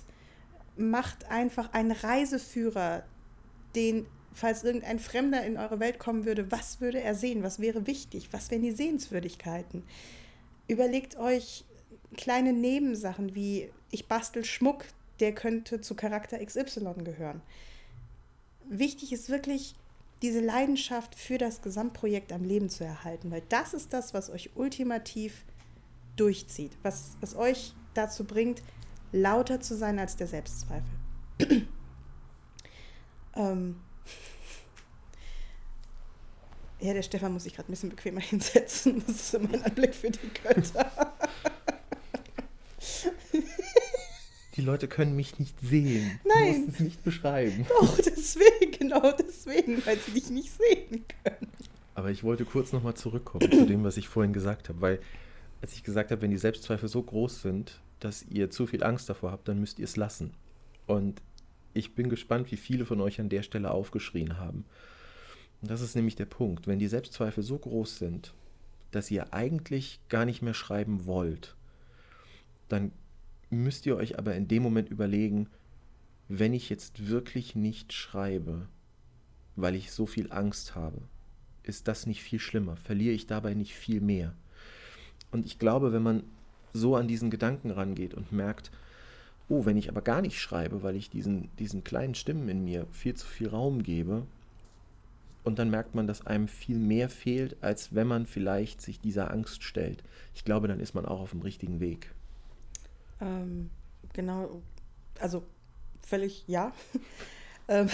Macht 0.75 1.29
einfach 1.29 1.73
einen 1.73 1.91
Reiseführer, 1.91 3.03
den, 3.75 4.05
falls 4.33 4.63
irgendein 4.63 4.99
Fremder 4.99 5.45
in 5.45 5.57
eure 5.57 5.79
Welt 5.79 5.99
kommen 5.99 6.25
würde, 6.25 6.51
was 6.51 6.81
würde 6.81 7.01
er 7.01 7.15
sehen? 7.15 7.43
Was 7.43 7.59
wäre 7.59 7.87
wichtig? 7.87 8.29
Was 8.31 8.49
wären 8.51 8.63
die 8.63 8.71
Sehenswürdigkeiten? 8.71 9.83
Überlegt 10.67 11.17
euch 11.17 11.65
kleine 12.15 12.53
Nebensachen 12.53 13.35
wie 13.35 13.71
ich 13.91 14.07
bastel 14.07 14.45
Schmuck, 14.45 14.85
der 15.19 15.33
könnte 15.33 15.81
zu 15.81 15.95
Charakter 15.95 16.43
XY 16.43 17.03
gehören. 17.03 17.41
Wichtig 18.69 19.13
ist 19.13 19.29
wirklich, 19.29 19.75
diese 20.21 20.39
Leidenschaft 20.39 21.15
für 21.15 21.37
das 21.37 21.61
Gesamtprojekt 21.61 22.31
am 22.31 22.45
Leben 22.45 22.69
zu 22.69 22.85
erhalten, 22.85 23.29
weil 23.29 23.43
das 23.49 23.73
ist 23.73 23.91
das, 23.91 24.13
was 24.13 24.29
euch 24.29 24.51
ultimativ 24.55 25.43
durchzieht, 26.15 26.77
was, 26.83 27.17
was 27.21 27.35
euch 27.35 27.73
dazu 27.93 28.23
bringt, 28.23 28.61
lauter 29.11 29.61
zu 29.61 29.75
sein 29.75 29.99
als 29.99 30.15
der 30.15 30.27
Selbstzweifel. 30.27 30.93
ähm, 33.35 33.75
ja, 36.79 36.93
der 36.93 37.03
Stefan 37.03 37.31
muss 37.31 37.43
sich 37.43 37.55
gerade 37.55 37.69
ein 37.69 37.73
bisschen 37.73 37.89
bequemer 37.89 38.21
hinsetzen. 38.21 39.03
Das 39.07 39.33
ist 39.33 39.41
mein 39.41 39.63
Anblick 39.63 39.95
für 39.95 40.11
die 40.11 40.29
Götter. 40.43 41.13
Die 44.55 44.61
Leute 44.61 44.87
können 44.87 45.15
mich 45.15 45.39
nicht 45.39 45.55
sehen. 45.61 46.19
Nein. 46.25 46.53
Du 46.53 46.59
musst 46.59 46.73
es 46.75 46.79
nicht 46.79 47.03
beschreiben. 47.03 47.65
Doch, 47.69 47.97
deswegen, 47.97 48.71
genau 48.77 49.11
deswegen, 49.11 49.83
weil 49.85 49.97
sie 49.97 50.11
dich 50.11 50.29
nicht 50.29 50.51
sehen 50.51 51.05
können. 51.23 51.47
Aber 51.95 52.11
ich 52.11 52.23
wollte 52.23 52.45
kurz 52.45 52.71
nochmal 52.71 52.93
zurückkommen 52.93 53.49
zu 53.51 53.65
dem, 53.65 53.83
was 53.83 53.97
ich 53.97 54.07
vorhin 54.07 54.33
gesagt 54.33 54.69
habe, 54.69 54.81
weil 54.81 54.99
als 55.63 55.71
ich 55.75 55.83
gesagt 55.83 56.11
habe, 56.11 56.21
wenn 56.21 56.29
die 56.29 56.37
Selbstzweifel 56.37 56.89
so 56.89 57.01
groß 57.01 57.41
sind, 57.41 57.79
dass 58.01 58.23
ihr 58.23 58.49
zu 58.49 58.67
viel 58.67 58.83
Angst 58.83 59.09
davor 59.09 59.31
habt, 59.31 59.47
dann 59.47 59.61
müsst 59.61 59.79
ihr 59.79 59.85
es 59.85 59.95
lassen. 59.95 60.33
Und 60.87 61.21
ich 61.73 61.95
bin 61.95 62.09
gespannt, 62.09 62.51
wie 62.51 62.57
viele 62.57 62.85
von 62.85 62.99
euch 62.99 63.21
an 63.21 63.29
der 63.29 63.43
Stelle 63.43 63.71
aufgeschrien 63.71 64.37
haben. 64.39 64.65
Und 65.61 65.71
das 65.71 65.79
ist 65.79 65.95
nämlich 65.95 66.17
der 66.17 66.25
Punkt. 66.25 66.67
Wenn 66.67 66.79
die 66.79 66.89
Selbstzweifel 66.89 67.43
so 67.43 67.57
groß 67.57 67.97
sind, 67.97 68.33
dass 68.91 69.09
ihr 69.09 69.33
eigentlich 69.33 70.01
gar 70.09 70.25
nicht 70.25 70.41
mehr 70.41 70.53
schreiben 70.53 71.05
wollt, 71.05 71.55
dann 72.67 72.91
müsst 73.49 73.85
ihr 73.85 73.95
euch 73.95 74.19
aber 74.19 74.35
in 74.35 74.49
dem 74.49 74.63
Moment 74.63 74.89
überlegen, 74.89 75.47
wenn 76.27 76.51
ich 76.51 76.69
jetzt 76.69 77.07
wirklich 77.07 77.55
nicht 77.55 77.93
schreibe, 77.93 78.67
weil 79.55 79.75
ich 79.75 79.93
so 79.93 80.07
viel 80.07 80.29
Angst 80.29 80.75
habe, 80.75 81.03
ist 81.63 81.87
das 81.87 82.05
nicht 82.05 82.21
viel 82.21 82.39
schlimmer? 82.39 82.75
Verliere 82.75 83.15
ich 83.15 83.27
dabei 83.27 83.53
nicht 83.53 83.75
viel 83.75 84.01
mehr? 84.01 84.35
Und 85.33 85.45
ich 85.45 85.59
glaube, 85.59 85.91
wenn 85.91 86.03
man 86.03 86.23
so 86.71 86.95
an 86.95 87.07
diesen 87.07 87.29
Gedanken 87.29 87.71
rangeht 87.71 88.13
und 88.13 88.31
merkt, 88.31 88.71
oh, 89.49 89.65
wenn 89.65 89.77
ich 89.77 89.89
aber 89.89 90.01
gar 90.01 90.21
nicht 90.21 90.39
schreibe, 90.39 90.83
weil 90.83 90.95
ich 90.95 91.09
diesen, 91.09 91.49
diesen 91.57 91.83
kleinen 91.83 92.15
Stimmen 92.15 92.47
in 92.47 92.63
mir 92.63 92.87
viel 92.91 93.15
zu 93.15 93.27
viel 93.27 93.49
Raum 93.49 93.83
gebe, 93.83 94.23
und 95.43 95.59
dann 95.59 95.69
merkt 95.69 95.93
man, 95.93 96.07
dass 96.07 96.25
einem 96.25 96.47
viel 96.47 96.77
mehr 96.77 97.09
fehlt, 97.09 97.57
als 97.61 97.93
wenn 97.93 98.07
man 98.07 98.25
vielleicht 98.25 98.81
sich 98.81 99.01
dieser 99.01 99.29
Angst 99.31 99.63
stellt. 99.63 100.01
Ich 100.33 100.45
glaube, 100.45 100.69
dann 100.69 100.79
ist 100.79 100.95
man 100.95 101.05
auch 101.05 101.19
auf 101.19 101.31
dem 101.31 101.41
richtigen 101.41 101.81
Weg. 101.81 102.13
Ähm, 103.19 103.69
genau, 104.13 104.61
also 105.19 105.43
völlig 106.01 106.45
ja. 106.47 106.71
ähm, 107.67 107.89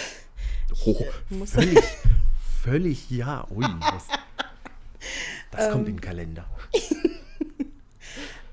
oh, 0.86 1.04
völlig, 1.44 1.80
völlig 2.62 3.10
ja. 3.10 3.48
Ui, 3.50 3.64
was, 3.80 4.06
das 5.50 5.72
kommt 5.72 5.88
in 5.88 5.96
den 5.96 6.00
Kalender. 6.00 6.48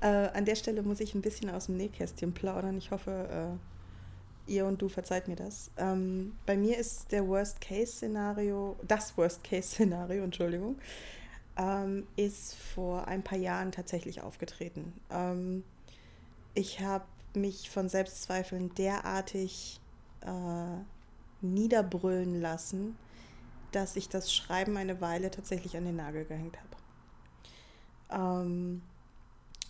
äh, 0.00 0.06
an 0.06 0.44
der 0.44 0.54
Stelle 0.54 0.82
muss 0.82 1.00
ich 1.00 1.14
ein 1.14 1.22
bisschen 1.22 1.50
aus 1.50 1.66
dem 1.66 1.76
Nähkästchen 1.76 2.32
plaudern. 2.32 2.78
Ich 2.78 2.90
hoffe, 2.90 3.58
äh, 4.48 4.52
ihr 4.52 4.66
und 4.66 4.80
du 4.80 4.88
verzeiht 4.88 5.28
mir 5.28 5.36
das. 5.36 5.70
Ähm, 5.76 6.36
bei 6.46 6.56
mir 6.56 6.78
ist 6.78 7.12
der 7.12 7.26
Worst-Case-Szenario, 7.26 8.76
das 8.86 9.16
Worst-Case-Szenario, 9.16 10.24
Entschuldigung, 10.24 10.76
ähm, 11.56 12.06
ist 12.16 12.54
vor 12.54 13.06
ein 13.08 13.22
paar 13.22 13.38
Jahren 13.38 13.72
tatsächlich 13.72 14.22
aufgetreten. 14.22 14.92
Ähm, 15.10 15.64
ich 16.54 16.80
habe 16.80 17.04
mich 17.34 17.70
von 17.70 17.88
Selbstzweifeln 17.88 18.74
derartig 18.74 19.80
äh, 20.22 20.78
niederbrüllen 21.40 22.40
lassen, 22.40 22.96
dass 23.72 23.96
ich 23.96 24.08
das 24.08 24.32
Schreiben 24.32 24.76
eine 24.76 25.00
Weile 25.00 25.30
tatsächlich 25.30 25.76
an 25.76 25.84
den 25.84 25.96
Nagel 25.96 26.24
gehängt 26.24 26.56
habe. 26.58 26.78
Ähm, 28.10 28.82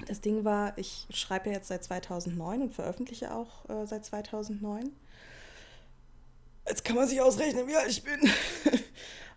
das 0.07 0.21
Ding 0.21 0.45
war, 0.45 0.77
ich 0.77 1.07
schreibe 1.11 1.51
ja 1.51 1.57
jetzt 1.57 1.69
seit 1.69 1.85
2009 1.85 2.63
und 2.63 2.75
veröffentliche 2.75 3.35
auch 3.35 3.69
äh, 3.69 3.87
seit 3.87 4.05
2009. 4.05 4.91
Jetzt 6.67 6.85
kann 6.85 6.97
man 6.97 7.09
sich 7.09 7.21
ausrechnen, 7.21 7.67
wie 7.67 7.77
alt 7.77 7.89
ich 7.89 8.03
bin. 8.03 8.21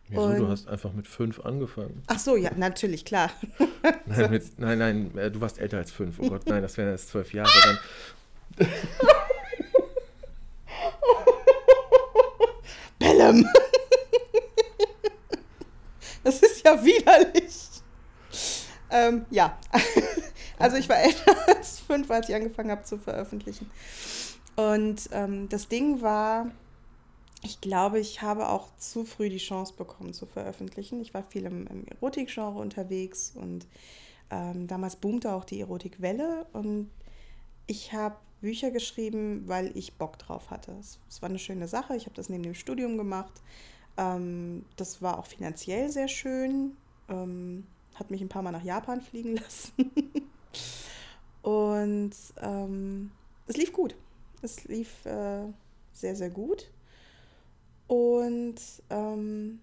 Wieso? 0.09 0.21
Und, 0.23 0.39
du 0.39 0.47
hast 0.49 0.67
einfach 0.67 0.91
mit 0.91 1.07
fünf 1.07 1.39
angefangen. 1.39 2.03
Ach 2.07 2.19
so, 2.19 2.35
ja, 2.35 2.51
natürlich, 2.55 3.05
klar. 3.05 3.31
nein, 4.05 4.31
mit, 4.31 4.59
nein, 4.59 4.77
nein, 4.77 5.17
äh, 5.17 5.31
du 5.31 5.39
warst 5.39 5.57
älter 5.57 5.77
als 5.77 5.91
fünf. 5.91 6.19
Oh 6.19 6.27
Gott, 6.29 6.45
nein, 6.47 6.61
das 6.61 6.75
wären 6.75 6.91
jetzt 6.91 7.07
zwölf 7.09 7.33
Jahre. 7.33 7.49
Dann. 8.57 8.67
Bellem! 12.99 13.47
Das 16.23 16.41
ist 16.41 16.65
ja 16.65 16.83
widerlich. 16.83 17.55
Ähm, 18.91 19.25
ja, 19.31 19.57
also 20.61 20.77
ich 20.77 20.89
war 20.89 20.97
älter 20.97 21.35
als 21.47 21.79
fünf, 21.79 22.09
als 22.09 22.29
ich 22.29 22.35
angefangen 22.35 22.71
habe 22.71 22.83
zu 22.83 22.97
veröffentlichen. 22.97 23.69
Und 24.55 25.09
ähm, 25.11 25.49
das 25.49 25.67
Ding 25.67 26.01
war, 26.01 26.51
ich 27.43 27.61
glaube, 27.61 27.99
ich 27.99 28.21
habe 28.21 28.49
auch 28.49 28.75
zu 28.77 29.05
früh 29.05 29.29
die 29.29 29.37
Chance 29.37 29.73
bekommen 29.75 30.13
zu 30.13 30.25
veröffentlichen. 30.25 31.01
Ich 31.01 31.13
war 31.13 31.23
viel 31.23 31.45
im, 31.45 31.67
im 31.67 31.85
Erotikgenre 31.87 32.59
unterwegs 32.59 33.33
und 33.35 33.65
ähm, 34.29 34.67
damals 34.67 34.95
boomte 34.95 35.33
auch 35.33 35.45
die 35.45 35.61
Erotikwelle 35.61 36.45
und 36.53 36.89
ich 37.67 37.93
habe 37.93 38.15
Bücher 38.41 38.71
geschrieben, 38.71 39.43
weil 39.47 39.75
ich 39.77 39.93
Bock 39.93 40.17
drauf 40.17 40.49
hatte. 40.49 40.73
Es, 40.79 40.99
es 41.07 41.21
war 41.21 41.29
eine 41.29 41.39
schöne 41.39 41.67
Sache. 41.67 41.95
Ich 41.95 42.05
habe 42.05 42.15
das 42.15 42.27
neben 42.27 42.43
dem 42.43 42.55
Studium 42.55 42.97
gemacht. 42.97 43.41
Ähm, 43.97 44.65
das 44.75 45.01
war 45.01 45.19
auch 45.19 45.27
finanziell 45.27 45.89
sehr 45.89 46.07
schön. 46.07 46.75
Ähm, 47.07 47.65
hat 47.95 48.09
mich 48.09 48.21
ein 48.21 48.29
paar 48.29 48.41
Mal 48.41 48.51
nach 48.51 48.63
Japan 48.63 49.01
fliegen 49.01 49.35
lassen. 49.37 49.91
Und 51.41 52.11
ähm, 52.41 53.11
es 53.47 53.57
lief 53.57 53.73
gut. 53.73 53.95
Es 54.41 54.63
lief 54.65 55.05
äh, 55.05 55.43
sehr, 55.93 56.15
sehr 56.15 56.29
gut. 56.29 56.69
Und 57.87 58.55
ähm, 58.89 59.59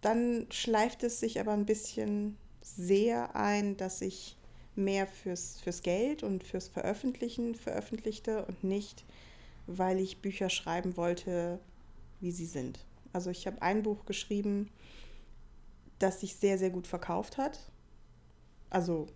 dann 0.00 0.46
schleift 0.50 1.02
es 1.02 1.20
sich 1.20 1.40
aber 1.40 1.52
ein 1.52 1.66
bisschen 1.66 2.36
sehr 2.62 3.36
ein, 3.36 3.76
dass 3.76 4.00
ich 4.00 4.36
mehr 4.74 5.06
fürs, 5.06 5.60
fürs 5.60 5.82
Geld 5.82 6.22
und 6.22 6.44
fürs 6.44 6.68
Veröffentlichen 6.68 7.54
veröffentlichte 7.54 8.44
und 8.46 8.62
nicht, 8.64 9.04
weil 9.66 9.98
ich 9.98 10.22
Bücher 10.22 10.50
schreiben 10.50 10.96
wollte, 10.96 11.58
wie 12.20 12.30
sie 12.30 12.46
sind. 12.46 12.84
Also 13.12 13.30
ich 13.30 13.46
habe 13.46 13.60
ein 13.60 13.82
Buch 13.82 14.06
geschrieben, 14.06 14.70
das 15.98 16.20
sich 16.20 16.36
sehr, 16.36 16.58
sehr 16.58 16.70
gut 16.70 16.86
verkauft 16.86 17.38
hat. 17.38 17.58
Also 18.70 19.08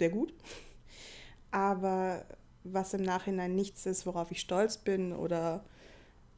sehr 0.00 0.10
gut. 0.10 0.34
Aber 1.50 2.24
was 2.64 2.94
im 2.94 3.02
Nachhinein 3.02 3.54
nichts 3.54 3.86
ist, 3.86 4.06
worauf 4.06 4.30
ich 4.30 4.40
stolz 4.40 4.78
bin 4.78 5.12
oder 5.12 5.64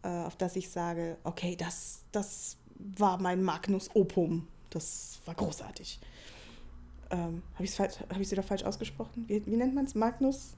äh, 0.03 0.09
auf 0.09 0.37
das 0.37 0.57
ich 0.57 0.69
sage, 0.71 1.17
okay, 1.25 1.57
das, 1.57 2.05
das 2.13 2.57
war 2.77 3.21
mein 3.21 3.43
Magnus 3.43 3.89
Opum. 3.95 4.49
Das 4.71 5.21
war 5.27 5.35
großartig. 5.35 6.01
Ähm, 7.11 7.43
Habe 7.55 7.65
ich 7.65 7.71
es 7.71 7.79
hab 7.79 8.19
wieder 8.19 8.43
falsch 8.43 8.65
ausgesprochen? 8.65 9.25
Wie, 9.29 9.45
wie 9.47 9.57
nennt 9.57 9.75
man 9.75 9.85
es? 9.85 9.95
Magnus? 9.95 10.57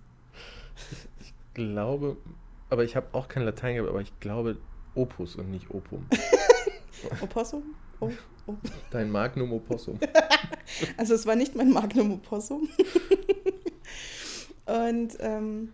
Ich 1.21 1.35
glaube, 1.53 2.17
aber 2.71 2.85
ich 2.85 2.97
habe 2.97 3.09
auch 3.13 3.29
kein 3.29 3.45
Latein 3.45 3.75
gehabt, 3.75 3.91
aber 3.91 4.01
ich 4.01 4.19
glaube 4.21 4.59
Opus 4.95 5.37
und 5.37 5.51
nicht 5.51 5.71
Opum. 5.71 6.07
Opossum? 7.21 7.75
Oh, 8.01 8.11
oh. 8.47 8.55
Dein 8.91 9.11
Magnum 9.11 9.53
Opossum. 9.53 9.99
also 10.97 11.15
es 11.15 11.27
war 11.27 11.37
nicht 11.37 11.55
mein 11.55 11.71
Magnum 11.71 12.13
Opossum. 12.13 12.69
und 14.67 15.17
ähm, 15.21 15.73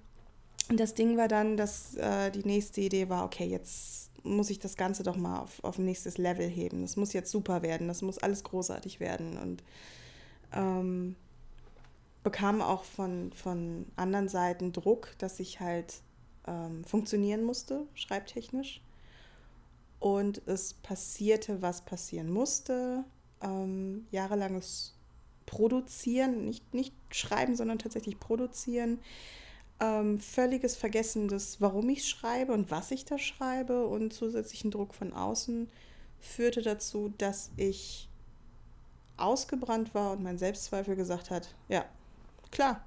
das 0.68 0.94
Ding 0.94 1.16
war 1.16 1.28
dann, 1.28 1.56
dass 1.56 1.96
äh, 1.96 2.30
die 2.30 2.44
nächste 2.46 2.80
Idee 2.80 3.08
war, 3.08 3.24
okay, 3.24 3.46
jetzt 3.46 4.10
muss 4.22 4.50
ich 4.50 4.58
das 4.58 4.76
Ganze 4.76 5.02
doch 5.02 5.16
mal 5.16 5.40
auf, 5.40 5.62
auf 5.64 5.78
ein 5.78 5.84
nächstes 5.84 6.18
Level 6.18 6.48
heben. 6.48 6.82
Das 6.82 6.96
muss 6.96 7.12
jetzt 7.12 7.30
super 7.30 7.62
werden, 7.62 7.88
das 7.88 8.02
muss 8.02 8.18
alles 8.18 8.44
großartig 8.44 9.00
werden. 9.00 9.38
Und 9.38 9.62
ähm, 10.52 11.16
bekam 12.22 12.60
auch 12.60 12.84
von, 12.84 13.32
von 13.32 13.86
anderen 13.96 14.28
Seiten 14.28 14.72
Druck, 14.72 15.14
dass 15.18 15.40
ich 15.40 15.60
halt 15.60 16.02
ähm, 16.46 16.84
funktionieren 16.84 17.42
musste, 17.42 17.86
schreibtechnisch. 17.94 18.82
Und 20.00 20.42
es 20.46 20.74
passierte, 20.74 21.62
was 21.62 21.82
passieren 21.82 22.30
musste. 22.30 23.04
Ähm, 23.42 24.06
jahrelanges 24.10 24.94
Produzieren, 25.46 26.44
nicht, 26.44 26.74
nicht 26.74 26.94
schreiben, 27.10 27.54
sondern 27.54 27.78
tatsächlich 27.78 28.18
produzieren 28.18 28.98
ähm, 29.80 30.18
völliges 30.18 30.76
Vergessen 30.76 31.28
des, 31.28 31.60
warum 31.60 31.88
ich 31.88 32.06
schreibe 32.06 32.52
und 32.52 32.70
was 32.70 32.90
ich 32.90 33.04
da 33.04 33.18
schreibe 33.18 33.86
und 33.86 34.12
zusätzlichen 34.12 34.70
Druck 34.70 34.94
von 34.94 35.12
außen 35.12 35.68
führte 36.20 36.60
dazu, 36.60 37.12
dass 37.16 37.50
ich 37.56 38.08
ausgebrannt 39.16 39.94
war 39.94 40.12
und 40.12 40.22
mein 40.22 40.38
Selbstzweifel 40.38 40.96
gesagt 40.96 41.30
hat, 41.30 41.54
ja, 41.68 41.84
klar, 42.50 42.84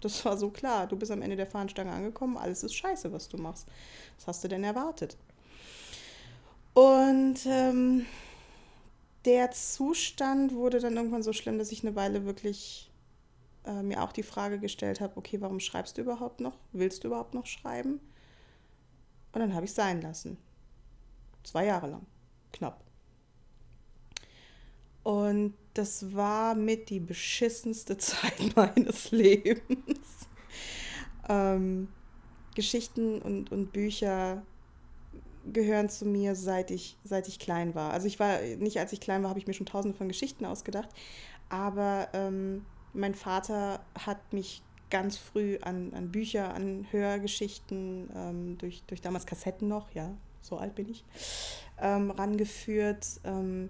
das 0.00 0.24
war 0.24 0.36
so 0.36 0.50
klar, 0.50 0.86
du 0.86 0.96
bist 0.96 1.10
am 1.10 1.22
Ende 1.22 1.36
der 1.36 1.46
Fahnenstange 1.46 1.90
angekommen, 1.90 2.36
alles 2.36 2.62
ist 2.62 2.74
scheiße, 2.74 3.12
was 3.12 3.28
du 3.28 3.38
machst. 3.38 3.66
Was 4.18 4.28
hast 4.28 4.44
du 4.44 4.48
denn 4.48 4.62
erwartet? 4.62 5.16
Und 6.76 7.46
ähm, 7.46 8.04
der 9.24 9.50
Zustand 9.50 10.52
wurde 10.52 10.78
dann 10.78 10.94
irgendwann 10.94 11.22
so 11.22 11.32
schlimm, 11.32 11.56
dass 11.56 11.72
ich 11.72 11.82
eine 11.82 11.96
Weile 11.96 12.26
wirklich 12.26 12.90
äh, 13.64 13.82
mir 13.82 14.02
auch 14.02 14.12
die 14.12 14.22
Frage 14.22 14.58
gestellt 14.58 15.00
habe, 15.00 15.16
okay, 15.16 15.40
warum 15.40 15.58
schreibst 15.58 15.96
du 15.96 16.02
überhaupt 16.02 16.40
noch? 16.40 16.52
Willst 16.72 17.02
du 17.02 17.08
überhaupt 17.08 17.32
noch 17.32 17.46
schreiben? 17.46 17.98
Und 19.32 19.40
dann 19.40 19.54
habe 19.54 19.64
ich 19.64 19.70
es 19.70 19.74
sein 19.74 20.02
lassen. 20.02 20.36
Zwei 21.44 21.64
Jahre 21.64 21.86
lang. 21.86 22.06
Knapp. 22.52 22.84
Und 25.02 25.54
das 25.72 26.14
war 26.14 26.54
mit 26.54 26.90
die 26.90 27.00
beschissenste 27.00 27.96
Zeit 27.96 28.54
meines 28.54 29.12
Lebens. 29.12 30.28
ähm, 31.26 31.88
Geschichten 32.54 33.22
und, 33.22 33.50
und 33.50 33.72
Bücher 33.72 34.42
gehören 35.52 35.88
zu 35.88 36.06
mir, 36.06 36.34
seit 36.34 36.70
ich, 36.70 36.96
seit 37.04 37.28
ich 37.28 37.38
klein 37.38 37.74
war. 37.74 37.92
Also 37.92 38.06
ich 38.06 38.18
war, 38.18 38.40
nicht 38.40 38.78
als 38.78 38.92
ich 38.92 39.00
klein 39.00 39.22
war, 39.22 39.30
habe 39.30 39.38
ich 39.38 39.46
mir 39.46 39.54
schon 39.54 39.66
tausende 39.66 39.96
von 39.96 40.08
Geschichten 40.08 40.44
ausgedacht, 40.44 40.88
aber 41.48 42.08
ähm, 42.12 42.64
mein 42.92 43.14
Vater 43.14 43.80
hat 43.98 44.32
mich 44.32 44.62
ganz 44.90 45.16
früh 45.16 45.58
an, 45.62 45.92
an 45.94 46.10
Bücher, 46.10 46.54
an 46.54 46.86
Hörgeschichten, 46.90 48.10
ähm, 48.14 48.58
durch, 48.58 48.82
durch 48.86 49.00
damals 49.00 49.26
Kassetten 49.26 49.68
noch, 49.68 49.90
ja, 49.92 50.14
so 50.42 50.58
alt 50.58 50.74
bin 50.74 50.88
ich, 50.88 51.04
ähm, 51.80 52.10
rangeführt. 52.10 53.06
Ähm, 53.24 53.68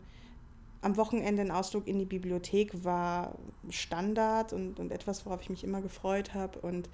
am 0.83 0.97
Wochenende 0.97 1.43
ein 1.43 1.51
Ausflug 1.51 1.89
in 1.89 1.99
die 1.99 2.05
Bibliothek 2.05 2.85
war 2.85 3.37
Standard 3.71 4.53
und, 4.53 4.79
und 4.79 4.93
etwas, 4.93 5.27
worauf 5.27 5.41
ich 5.41 5.51
mich 5.51 5.65
immer 5.65 5.81
gefreut 5.81 6.35
habe. 6.35 6.61
Und 6.61 6.89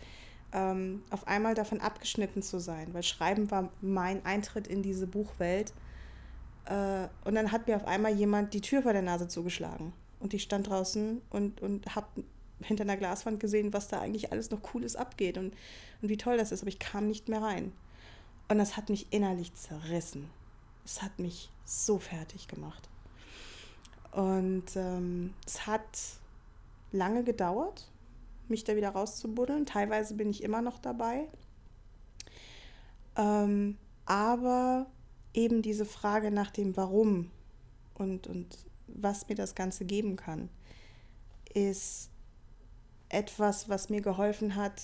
ähm, 0.53 1.03
auf 1.11 1.27
einmal 1.27 1.55
davon 1.55 1.81
abgeschnitten 1.81 2.43
zu 2.43 2.59
sein, 2.61 2.93
weil 2.93 3.03
Schreiben 3.03 3.51
war 3.51 3.71
mein 3.81 4.25
Eintritt 4.25 4.67
in 4.67 4.83
diese 4.83 5.07
Buchwelt. 5.07 5.73
Äh, 6.67 7.09
und 7.25 7.35
dann 7.35 7.53
hat 7.53 7.67
mir 7.67 7.77
auf 7.77 7.87
einmal 7.87 8.13
jemand 8.13 8.55
die 8.55 8.61
Tür 8.61 8.83
vor 8.83 8.93
der 8.93 9.03
Nase 9.03 9.29
zugeschlagen. 9.29 9.93
Und 10.21 10.35
ich 10.35 10.43
stand 10.43 10.69
draußen 10.69 11.21
und, 11.31 11.63
und 11.63 11.95
habe 11.97 12.07
hinter 12.61 12.83
einer 12.83 12.97
Glaswand 12.97 13.41
gesehen, 13.41 13.73
was 13.73 13.89
da 13.89 14.01
eigentlich 14.01 14.31
alles 14.31 14.51
noch 14.51 14.63
Cooles 14.63 14.95
abgeht 14.95 15.37
und, 15.37 15.55
und 16.01 16.09
wie 16.09 16.17
toll 16.17 16.37
das 16.37 16.53
ist. 16.53 16.63
Aber 16.63 16.69
ich 16.69 16.79
kam 16.79 17.09
nicht 17.09 17.29
mehr 17.29 17.43
rein. 17.43 17.73
Und 18.49 18.59
das 18.59 18.77
hat 18.77 18.89
mich 18.89 19.07
innerlich 19.11 19.55
zerrissen. 19.55 20.29
Es 20.85 21.03
hat 21.03 21.19
mich 21.19 21.51
so 21.65 21.99
fertig 21.99 22.49
gemacht. 22.49 22.89
Und 24.13 24.77
ähm, 24.77 25.33
es 25.47 25.67
hat 25.67 25.99
lange 26.93 27.25
gedauert, 27.25 27.89
mich 28.49 28.65
da 28.65 28.77
wieder 28.77 28.91
rauszubuddeln. 28.91 29.67
Teilweise 29.67 30.15
bin 30.15 30.31
ich 30.31 30.43
immer 30.43 30.63
noch 30.63 30.79
dabei. 30.79 31.29
Ähm, 33.17 33.77
aber 34.07 34.87
eben 35.35 35.63
diese 35.63 35.85
Frage 35.85 36.31
nach 36.31 36.51
dem 36.51 36.77
Warum 36.77 37.31
und, 37.95 38.27
und 38.27 38.59
was 38.87 39.29
mir 39.29 39.35
das 39.35 39.55
Ganze 39.55 39.85
geben 39.85 40.17
kann, 40.17 40.49
ist 41.55 42.11
etwas, 43.09 43.69
was 43.69 43.91
mir 43.91 44.01
geholfen 44.01 44.57
hat, 44.57 44.81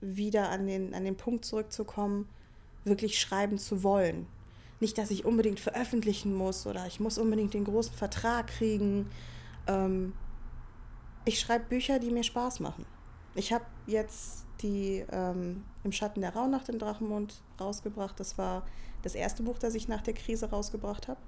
wieder 0.00 0.50
an 0.50 0.66
den, 0.66 0.94
an 0.94 1.04
den 1.04 1.16
Punkt 1.16 1.44
zurückzukommen, 1.44 2.28
wirklich 2.84 3.18
schreiben 3.20 3.58
zu 3.58 3.82
wollen. 3.82 4.26
Nicht, 4.80 4.96
dass 4.96 5.10
ich 5.10 5.24
unbedingt 5.24 5.60
veröffentlichen 5.60 6.34
muss 6.34 6.66
oder 6.66 6.86
ich 6.86 7.00
muss 7.00 7.18
unbedingt 7.18 7.52
den 7.52 7.64
großen 7.64 7.94
Vertrag 7.94 8.46
kriegen. 8.46 9.10
Ähm, 9.66 10.14
ich 11.26 11.38
schreibe 11.38 11.66
Bücher, 11.66 11.98
die 11.98 12.10
mir 12.10 12.24
Spaß 12.24 12.60
machen. 12.60 12.86
Ich 13.34 13.52
habe 13.52 13.64
jetzt 13.86 14.44
die 14.62 15.04
ähm, 15.10 15.64
Im 15.84 15.92
Schatten 15.92 16.20
der 16.20 16.34
Rauhnacht 16.34 16.68
in 16.68 16.78
Drachenmund 16.78 17.40
rausgebracht. 17.60 18.18
Das 18.20 18.36
war 18.38 18.66
das 19.02 19.14
erste 19.14 19.42
Buch, 19.42 19.58
das 19.58 19.74
ich 19.74 19.88
nach 19.88 20.02
der 20.02 20.14
Krise 20.14 20.50
rausgebracht 20.50 21.08
habe. 21.08 21.20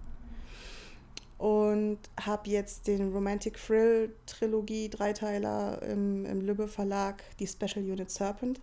Und 1.39 1.99
habe 2.21 2.51
jetzt 2.51 2.87
den 2.87 3.13
Romantic 3.13 3.57
Thrill 3.57 4.15
Trilogie, 4.27 4.89
Dreiteiler 4.89 5.83
im, 5.83 6.25
im 6.25 6.41
Lübbe 6.41 6.69
Verlag, 6.69 7.23
die 7.39 7.47
Special 7.47 7.85
Unit 7.85 8.11
Serpent. 8.11 8.61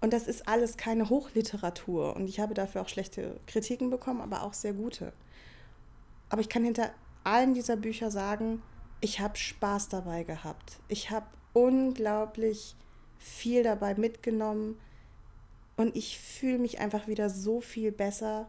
Und 0.00 0.12
das 0.12 0.26
ist 0.26 0.46
alles 0.46 0.76
keine 0.76 1.08
Hochliteratur. 1.08 2.14
Und 2.14 2.28
ich 2.28 2.38
habe 2.38 2.54
dafür 2.54 2.82
auch 2.82 2.88
schlechte 2.88 3.40
Kritiken 3.46 3.90
bekommen, 3.90 4.20
aber 4.20 4.42
auch 4.42 4.52
sehr 4.52 4.74
gute. 4.74 5.12
Aber 6.28 6.42
ich 6.42 6.48
kann 6.48 6.62
hinter 6.62 6.90
allen 7.24 7.54
dieser 7.54 7.76
Bücher 7.76 8.10
sagen, 8.10 8.62
ich 9.00 9.20
habe 9.20 9.36
Spaß 9.36 9.88
dabei 9.88 10.22
gehabt. 10.22 10.78
Ich 10.88 11.10
habe 11.10 11.26
unglaublich 11.54 12.76
viel 13.18 13.62
dabei 13.62 13.94
mitgenommen 13.94 14.78
und 15.76 15.96
ich 15.96 16.18
fühle 16.18 16.58
mich 16.58 16.78
einfach 16.78 17.08
wieder 17.08 17.30
so 17.30 17.60
viel 17.60 17.90
besser, 17.90 18.48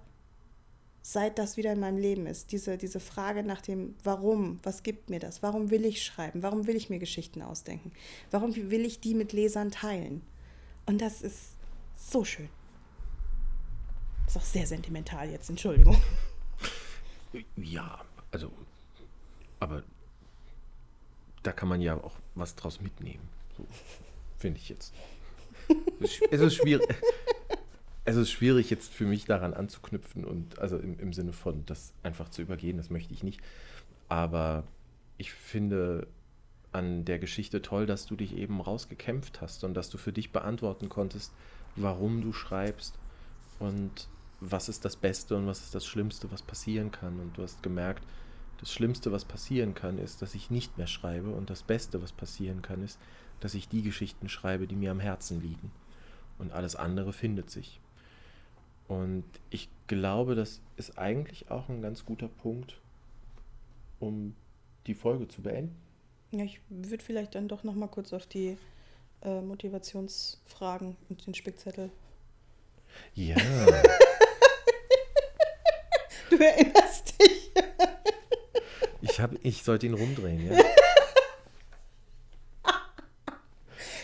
seit 1.02 1.38
das 1.38 1.56
wieder 1.56 1.72
in 1.72 1.80
meinem 1.80 1.98
Leben 1.98 2.28
ist. 2.28 2.52
Diese, 2.52 2.78
diese 2.78 3.00
Frage 3.00 3.44
nach 3.44 3.62
dem 3.62 3.96
Warum, 4.04 4.60
was 4.64 4.84
gibt 4.84 5.10
mir 5.10 5.20
das? 5.20 5.42
Warum 5.42 5.70
will 5.70 5.86
ich 5.86 6.04
schreiben? 6.04 6.44
Warum 6.44 6.68
will 6.68 6.76
ich 6.76 6.90
mir 6.90 7.00
Geschichten 7.00 7.42
ausdenken? 7.42 7.92
Warum 8.32 8.56
will 8.56 8.86
ich 8.86 9.00
die 9.00 9.14
mit 9.14 9.32
Lesern 9.32 9.72
teilen? 9.72 10.22
Und 10.86 11.02
das 11.02 11.22
ist 11.22 11.56
so 11.96 12.24
schön. 12.24 12.50
Ist 14.28 14.38
auch 14.38 14.42
sehr 14.42 14.68
sentimental 14.68 15.30
jetzt, 15.30 15.50
Entschuldigung. 15.50 15.98
Ja, 17.56 18.04
also, 18.32 18.52
aber 19.60 19.84
da 21.46 21.52
kann 21.52 21.70
man 21.70 21.82
ja 21.82 21.96
auch 21.96 22.16
was 22.34 22.56
draus 22.56 22.82
mitnehmen. 22.82 23.28
So, 23.58 23.66
Finde 24.38 24.60
ich 24.60 24.70
jetzt. 24.70 24.94
es 26.00 26.42
ist 26.42 26.56
schwierig. 26.56 26.88
Es 28.04 28.16
ist 28.16 28.30
schwierig, 28.30 28.70
jetzt 28.70 28.94
für 28.94 29.06
mich 29.06 29.26
daran 29.26 29.54
anzuknüpfen 29.54 30.26
und 30.26 30.60
also 30.60 30.78
im, 30.78 31.00
im 31.00 31.14
Sinne 31.14 31.34
von 31.34 31.66
das 31.66 31.94
einfach 32.04 32.30
zu 32.30 32.42
übergehen, 32.42 32.78
das 32.78 32.92
möchte 32.92 33.14
ich 33.14 33.24
nicht. 33.24 33.42
Aber 34.10 34.64
ich 35.18 35.32
finde 35.32 36.08
an 36.72 37.06
der 37.06 37.20
Geschichte 37.20 37.62
toll, 37.62 37.86
dass 37.86 38.06
du 38.06 38.16
dich 38.16 38.36
eben 38.36 38.62
rausgekämpft 38.62 39.42
hast 39.42 39.64
und 39.64 39.74
dass 39.74 39.90
du 39.90 39.98
für 39.98 40.12
dich 40.12 40.32
beantworten 40.32 40.90
konntest, 40.90 41.34
warum 41.76 42.22
du 42.22 42.34
schreibst 42.34 42.96
und 43.60 44.08
was 44.42 44.70
ist 44.70 44.86
das 44.86 44.96
Beste 44.98 45.36
und 45.36 45.48
was 45.48 45.62
ist 45.62 45.74
das 45.74 45.86
Schlimmste, 45.86 46.32
was 46.32 46.42
passieren 46.42 46.92
kann. 46.92 47.20
Und 47.20 47.38
du 47.38 47.44
hast 47.44 47.64
gemerkt, 47.64 48.04
das 48.66 48.74
Schlimmste, 48.74 49.12
was 49.12 49.26
passieren 49.26 49.76
kann, 49.76 50.00
ist, 50.00 50.24
dass 50.24 50.34
ich 50.34 50.50
nicht 50.50 50.80
mehr 50.80 50.88
schreibe. 50.88 51.30
Und 51.30 51.52
das 51.52 51.62
Beste, 51.62 52.02
was 52.02 52.12
passieren 52.12 52.64
kann, 52.64 52.84
ist, 52.84 52.98
dass 53.40 53.54
ich 53.54 53.70
die 53.70 53.84
Geschichten 53.84 54.28
schreibe, 54.28 54.66
die 54.66 54.76
mir 54.76 54.90
am 54.90 55.00
Herzen 55.00 55.40
liegen. 55.40 55.72
Und 56.40 56.52
alles 56.52 56.76
andere 56.76 57.14
findet 57.14 57.52
sich. 57.52 57.80
Und 58.88 59.24
ich 59.52 59.70
glaube, 59.86 60.34
das 60.34 60.62
ist 60.78 60.98
eigentlich 60.98 61.52
auch 61.52 61.70
ein 61.70 61.84
ganz 61.84 62.06
guter 62.06 62.28
Punkt, 62.28 62.82
um 64.00 64.36
die 64.88 64.96
Folge 64.96 65.28
zu 65.28 65.44
beenden. 65.44 65.76
Ja, 66.32 66.44
ich 66.44 66.60
würde 66.70 67.04
vielleicht 67.04 67.36
dann 67.36 67.48
doch 67.48 67.64
noch 67.64 67.76
mal 67.76 67.86
kurz 67.86 68.14
auf 68.14 68.26
die 68.26 68.58
äh, 69.22 69.42
Motivationsfragen 69.42 70.98
und 71.10 71.28
den 71.28 71.36
Spickzettel. 71.36 71.92
Ja. 73.14 73.36
du 76.32 76.38
erinnerst. 76.38 76.95
Ich, 79.16 79.22
hab, 79.22 79.32
ich 79.44 79.64
sollte 79.64 79.86
ihn 79.86 79.94
rumdrehen, 79.94 80.46
ja. 80.46 80.62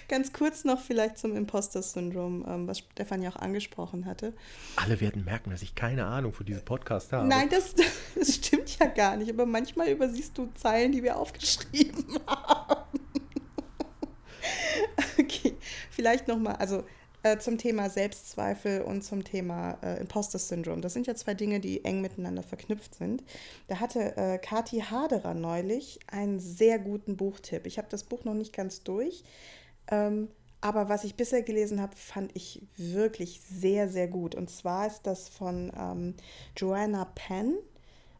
Ganz 0.07 0.31
kurz 0.31 0.63
noch 0.63 0.79
vielleicht 0.79 1.17
zum 1.17 1.35
Imposter-Syndrom, 1.35 2.45
ähm, 2.47 2.65
was 2.65 2.79
Stefan 2.79 3.21
ja 3.21 3.29
auch 3.29 3.35
angesprochen 3.35 4.05
hatte. 4.05 4.33
Alle 4.77 5.01
werden 5.01 5.25
merken, 5.25 5.49
dass 5.49 5.63
ich 5.63 5.75
keine 5.75 6.05
Ahnung 6.05 6.31
von 6.31 6.45
diesem 6.45 6.63
Podcast 6.63 7.11
habe. 7.11 7.27
Nein, 7.27 7.49
das, 7.49 7.75
das 8.15 8.35
stimmt 8.35 8.79
ja 8.79 8.85
gar 8.85 9.17
nicht. 9.17 9.29
Aber 9.29 9.45
manchmal 9.45 9.89
übersiehst 9.89 10.37
du 10.37 10.49
Zeilen, 10.53 10.93
die 10.93 11.03
wir 11.03 11.17
aufgeschrieben 11.17 12.05
haben. 12.25 13.01
okay, 15.19 15.57
vielleicht 15.89 16.29
nochmal, 16.29 16.55
also 16.55 16.85
äh, 17.23 17.37
zum 17.37 17.57
Thema 17.57 17.89
Selbstzweifel 17.89 18.81
und 18.81 19.03
zum 19.03 19.23
Thema 19.23 19.77
äh, 19.83 19.99
Imposter-Syndrom. 19.99 20.81
Das 20.81 20.93
sind 20.93 21.07
ja 21.07 21.15
zwei 21.15 21.33
Dinge, 21.33 21.59
die 21.59 21.85
eng 21.85 22.01
miteinander 22.01 22.43
verknüpft 22.43 22.95
sind. 22.95 23.23
Da 23.67 23.79
hatte 23.79 24.17
äh, 24.17 24.37
Kathi 24.37 24.81
Haderer 24.81 25.33
neulich 25.33 25.99
einen 26.07 26.39
sehr 26.39 26.79
guten 26.79 27.17
Buchtipp. 27.17 27.65
Ich 27.65 27.77
habe 27.77 27.87
das 27.89 28.03
Buch 28.03 28.23
noch 28.23 28.33
nicht 28.33 28.53
ganz 28.53 28.83
durch, 28.83 29.23
ähm, 29.89 30.29
aber 30.61 30.89
was 30.89 31.03
ich 31.03 31.15
bisher 31.15 31.41
gelesen 31.41 31.81
habe, 31.81 31.95
fand 31.95 32.35
ich 32.35 32.61
wirklich 32.77 33.41
sehr, 33.41 33.89
sehr 33.89 34.07
gut. 34.07 34.35
Und 34.35 34.49
zwar 34.49 34.87
ist 34.87 35.01
das 35.03 35.27
von 35.27 35.71
ähm, 35.77 36.13
Joanna 36.55 37.05
Penn. 37.15 37.57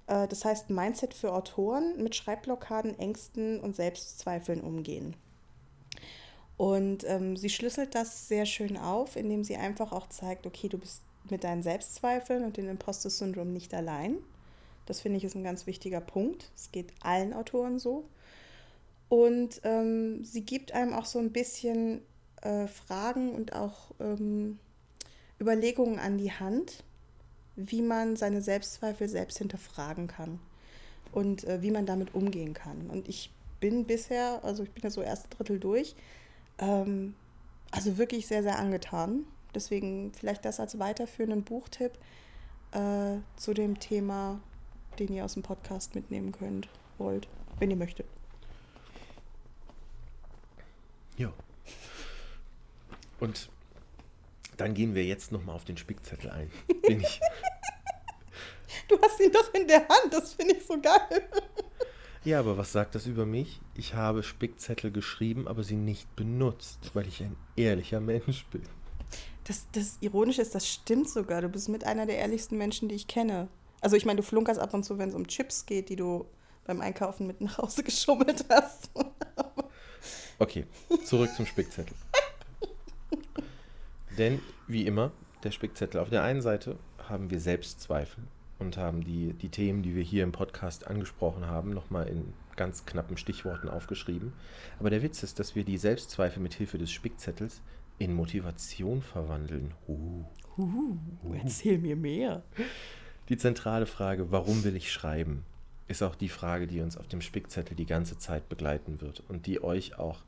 Äh, 0.07 0.27
das 0.27 0.43
heißt 0.43 0.69
Mindset 0.69 1.13
für 1.13 1.33
Autoren 1.33 2.01
mit 2.01 2.15
Schreibblockaden, 2.15 2.97
Ängsten 2.97 3.59
und 3.59 3.75
Selbstzweifeln 3.75 4.61
umgehen. 4.61 5.15
Und 6.57 7.03
ähm, 7.07 7.37
sie 7.37 7.49
schlüsselt 7.49 7.95
das 7.95 8.27
sehr 8.27 8.45
schön 8.45 8.77
auf, 8.77 9.15
indem 9.15 9.43
sie 9.43 9.55
einfach 9.55 9.91
auch 9.91 10.07
zeigt, 10.09 10.45
okay, 10.45 10.69
du 10.69 10.77
bist 10.77 11.01
mit 11.29 11.43
deinen 11.43 11.63
Selbstzweifeln 11.63 12.43
und 12.43 12.57
dem 12.57 12.69
Imposter-Syndrom 12.69 13.51
nicht 13.51 13.73
allein. 13.73 14.17
Das 14.85 15.01
finde 15.01 15.17
ich 15.17 15.23
ist 15.23 15.35
ein 15.35 15.43
ganz 15.43 15.67
wichtiger 15.67 16.01
Punkt. 16.01 16.51
Es 16.55 16.71
geht 16.71 16.91
allen 17.01 17.33
Autoren 17.33 17.79
so. 17.79 18.05
Und 19.09 19.61
ähm, 19.63 20.23
sie 20.23 20.41
gibt 20.41 20.71
einem 20.71 20.93
auch 20.93 21.05
so 21.05 21.19
ein 21.19 21.31
bisschen 21.31 22.01
äh, 22.41 22.67
Fragen 22.67 23.33
und 23.33 23.53
auch 23.53 23.91
ähm, 23.99 24.59
Überlegungen 25.39 25.99
an 25.99 26.17
die 26.17 26.31
Hand, 26.31 26.83
wie 27.55 27.81
man 27.81 28.15
seine 28.15 28.41
Selbstzweifel 28.41 29.09
selbst 29.09 29.37
hinterfragen 29.37 30.07
kann 30.07 30.39
und 31.11 31.43
äh, 31.43 31.61
wie 31.61 31.71
man 31.71 31.85
damit 31.85 32.15
umgehen 32.15 32.53
kann. 32.53 32.89
Und 32.89 33.07
ich 33.09 33.31
bin 33.59 33.85
bisher, 33.85 34.43
also 34.43 34.63
ich 34.63 34.71
bin 34.71 34.83
ja 34.83 34.89
so 34.89 35.01
erste 35.01 35.29
Drittel 35.29 35.59
durch, 35.59 35.95
ähm, 36.61 37.15
also 37.71 37.97
wirklich 37.97 38.27
sehr, 38.27 38.43
sehr 38.43 38.57
angetan. 38.57 39.25
Deswegen 39.53 40.13
vielleicht 40.13 40.45
das 40.45 40.59
als 40.59 40.79
weiterführenden 40.79 41.43
Buchtipp 41.43 41.97
äh, 42.71 43.17
zu 43.35 43.53
dem 43.53 43.79
Thema, 43.79 44.39
den 44.99 45.11
ihr 45.13 45.25
aus 45.25 45.33
dem 45.33 45.43
Podcast 45.43 45.95
mitnehmen 45.95 46.31
könnt, 46.31 46.69
wollt, 46.97 47.27
wenn 47.59 47.69
ihr 47.69 47.77
möchtet. 47.77 48.05
Ja. 51.17 51.33
Und 53.19 53.49
dann 54.57 54.73
gehen 54.73 54.95
wir 54.95 55.03
jetzt 55.03 55.31
nochmal 55.31 55.55
auf 55.55 55.65
den 55.65 55.77
Spickzettel 55.77 56.29
ein. 56.29 56.51
Den 56.87 57.01
ich, 57.01 57.19
Du 58.87 58.99
hast 59.01 59.19
ihn 59.19 59.31
doch 59.31 59.53
in 59.53 59.67
der 59.67 59.87
Hand, 59.87 60.11
das 60.11 60.33
finde 60.33 60.55
ich 60.55 60.65
so 60.65 60.79
geil. 60.79 61.29
Ja, 62.23 62.39
aber 62.39 62.57
was 62.57 62.71
sagt 62.71 62.93
das 62.95 63.07
über 63.07 63.25
mich? 63.25 63.61
Ich 63.75 63.95
habe 63.95 64.21
Spickzettel 64.21 64.91
geschrieben, 64.91 65.47
aber 65.47 65.63
sie 65.63 65.75
nicht 65.75 66.15
benutzt, 66.15 66.91
weil 66.93 67.07
ich 67.07 67.21
ein 67.21 67.35
ehrlicher 67.55 67.99
Mensch 67.99 68.45
bin. 68.51 68.61
Das, 69.45 69.65
das 69.71 69.97
Ironische 70.01 70.43
ist, 70.43 70.53
das 70.53 70.67
stimmt 70.67 71.09
sogar. 71.09 71.41
Du 71.41 71.49
bist 71.49 71.67
mit 71.67 71.83
einer 71.83 72.05
der 72.05 72.17
ehrlichsten 72.17 72.57
Menschen, 72.57 72.89
die 72.89 72.95
ich 72.95 73.07
kenne. 73.07 73.47
Also 73.81 73.95
ich 73.95 74.05
meine, 74.05 74.17
du 74.17 74.23
flunkerst 74.23 74.59
ab 74.59 74.73
und 74.73 74.83
zu, 74.83 74.99
wenn 74.99 75.09
es 75.09 75.15
um 75.15 75.27
Chips 75.27 75.65
geht, 75.65 75.89
die 75.89 75.95
du 75.95 76.25
beim 76.65 76.79
Einkaufen 76.81 77.25
mit 77.25 77.41
nach 77.41 77.57
Hause 77.57 77.83
geschummelt 77.85 78.45
hast. 78.49 78.91
Okay, 80.37 80.65
zurück 81.05 81.31
zum 81.35 81.47
Spickzettel. 81.47 81.95
Denn, 84.17 84.39
wie 84.67 84.85
immer, 84.85 85.11
der 85.43 85.51
Spickzettel. 85.51 85.99
Auf 85.99 86.09
der 86.09 86.21
einen 86.21 86.41
Seite 86.43 86.77
haben 86.99 87.31
wir 87.31 87.39
Selbstzweifel 87.39 88.23
und 88.61 88.77
haben 88.77 89.03
die, 89.03 89.33
die 89.33 89.49
Themen, 89.49 89.83
die 89.83 89.95
wir 89.95 90.03
hier 90.03 90.23
im 90.23 90.31
Podcast 90.31 90.87
angesprochen 90.87 91.47
haben, 91.47 91.71
nochmal 91.73 92.07
in 92.07 92.33
ganz 92.55 92.85
knappen 92.85 93.17
Stichworten 93.17 93.67
aufgeschrieben. 93.67 94.33
Aber 94.79 94.89
der 94.89 95.01
Witz 95.01 95.23
ist, 95.23 95.39
dass 95.39 95.55
wir 95.55 95.63
die 95.63 95.77
Selbstzweifel 95.77 96.41
mit 96.41 96.53
Hilfe 96.53 96.77
des 96.77 96.91
Spickzettels 96.91 97.61
in 97.97 98.13
Motivation 98.13 99.01
verwandeln. 99.01 99.73
Uh. 99.87 100.23
Uh, 100.57 100.97
erzähl 101.33 101.77
mir 101.77 101.95
mehr. 101.95 102.43
Die 103.29 103.37
zentrale 103.37 103.85
Frage, 103.85 104.31
warum 104.31 104.63
will 104.63 104.75
ich 104.75 104.91
schreiben, 104.91 105.43
ist 105.87 106.03
auch 106.03 106.15
die 106.15 106.29
Frage, 106.29 106.67
die 106.67 106.81
uns 106.81 106.97
auf 106.97 107.07
dem 107.07 107.21
Spickzettel 107.21 107.75
die 107.75 107.85
ganze 107.85 108.17
Zeit 108.17 108.47
begleiten 108.49 109.01
wird 109.01 109.23
und 109.27 109.45
die 109.45 109.63
euch 109.63 109.97
auch 109.97 110.19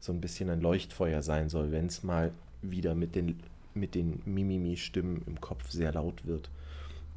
so 0.00 0.12
ein 0.12 0.20
bisschen 0.20 0.50
ein 0.50 0.60
Leuchtfeuer 0.60 1.22
sein 1.22 1.48
soll, 1.48 1.72
wenn 1.72 1.86
es 1.86 2.02
mal 2.02 2.32
wieder 2.60 2.94
mit 2.94 3.14
den, 3.14 3.40
mit 3.74 3.94
den 3.94 4.22
Mimimi-Stimmen 4.24 5.22
im 5.26 5.40
Kopf 5.40 5.70
sehr 5.70 5.92
laut 5.92 6.26
wird. 6.26 6.50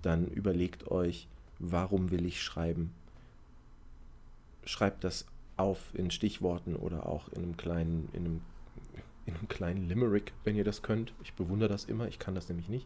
Dann 0.06 0.28
überlegt 0.28 0.92
euch, 0.92 1.28
warum 1.58 2.12
will 2.12 2.28
ich 2.28 2.44
schreiben? 2.44 2.94
Schreibt 4.64 5.04
das 5.04 5.26
auf 5.58 5.80
in 5.96 6.12
Stichworten 6.12 6.76
oder 6.76 7.10
auch 7.10 7.28
in 7.30 7.42
einem 7.42 7.58
kleinen, 7.58 8.10
in 8.14 8.26
einem, 8.26 8.42
in 9.26 9.34
einem 9.34 9.48
kleinen 9.48 9.90
Limerick, 9.90 10.34
wenn 10.44 10.56
ihr 10.56 10.64
das 10.64 10.84
könnt. 10.84 11.16
Ich 11.24 11.34
bewundere 11.34 11.70
das 11.70 11.86
immer, 11.86 12.08
ich 12.08 12.20
kann 12.20 12.36
das 12.36 12.50
nämlich 12.50 12.70
nicht. 12.70 12.86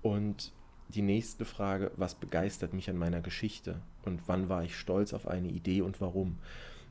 Und 0.00 0.50
die 0.88 1.02
nächste 1.02 1.44
Frage, 1.44 1.90
was 1.96 2.14
begeistert 2.14 2.72
mich 2.72 2.88
an 2.88 2.96
meiner 2.96 3.20
Geschichte 3.20 3.82
und 4.06 4.22
wann 4.26 4.48
war 4.48 4.64
ich 4.64 4.78
stolz 4.78 5.12
auf 5.12 5.28
eine 5.28 5.48
Idee 5.48 5.82
und 5.82 6.00
warum? 6.00 6.38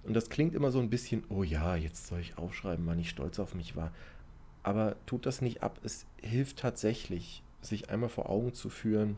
Und 0.03 0.13
das 0.13 0.29
klingt 0.29 0.53
immer 0.53 0.69
so 0.69 0.77
ein 0.77 0.91
bisschen, 0.91 1.23
oh 1.29 1.41
ja, 1.41 1.75
jetzt 1.75 2.05
soll 2.05 2.19
ich 2.19 2.38
aufschreiben, 2.38 2.85
wann 2.85 2.99
ich 2.99 3.09
stolz 3.09 3.39
auf 3.39 3.55
mich 3.55 3.75
war. 3.75 3.91
Aber 4.62 4.95
tut 5.07 5.25
das 5.25 5.41
nicht 5.41 5.63
ab. 5.63 5.79
Es 5.83 6.05
hilft 6.21 6.59
tatsächlich, 6.59 7.41
sich 7.62 7.89
einmal 7.89 8.09
vor 8.09 8.29
Augen 8.29 8.53
zu 8.53 8.69
führen, 8.69 9.17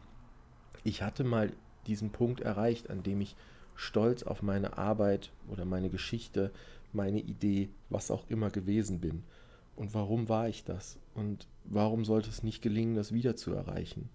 ich 0.83 1.01
hatte 1.01 1.23
mal 1.23 1.51
diesen 1.87 2.11
Punkt 2.11 2.41
erreicht, 2.41 2.89
an 2.89 3.03
dem 3.03 3.21
ich 3.21 3.35
stolz 3.75 4.23
auf 4.23 4.41
meine 4.41 4.77
Arbeit 4.77 5.31
oder 5.49 5.65
meine 5.65 5.89
Geschichte, 5.89 6.51
meine 6.93 7.19
Idee, 7.19 7.69
was 7.89 8.11
auch 8.11 8.29
immer 8.29 8.49
gewesen 8.49 8.99
bin. 8.99 9.23
Und 9.75 9.93
warum 9.93 10.29
war 10.29 10.47
ich 10.47 10.63
das? 10.63 10.97
Und 11.15 11.47
warum 11.63 12.05
sollte 12.05 12.29
es 12.29 12.43
nicht 12.43 12.61
gelingen, 12.61 12.95
das 12.95 13.13
wieder 13.13 13.35
zu 13.35 13.53
erreichen? 13.53 14.09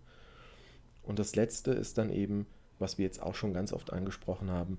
Und 1.03 1.19
das 1.19 1.35
Letzte 1.35 1.73
ist 1.73 1.99
dann 1.99 2.11
eben, 2.11 2.47
was 2.79 2.99
wir 2.99 3.05
jetzt 3.05 3.23
auch 3.23 3.35
schon 3.35 3.53
ganz 3.53 3.73
oft 3.73 3.93
angesprochen 3.93 4.51
haben, 4.51 4.79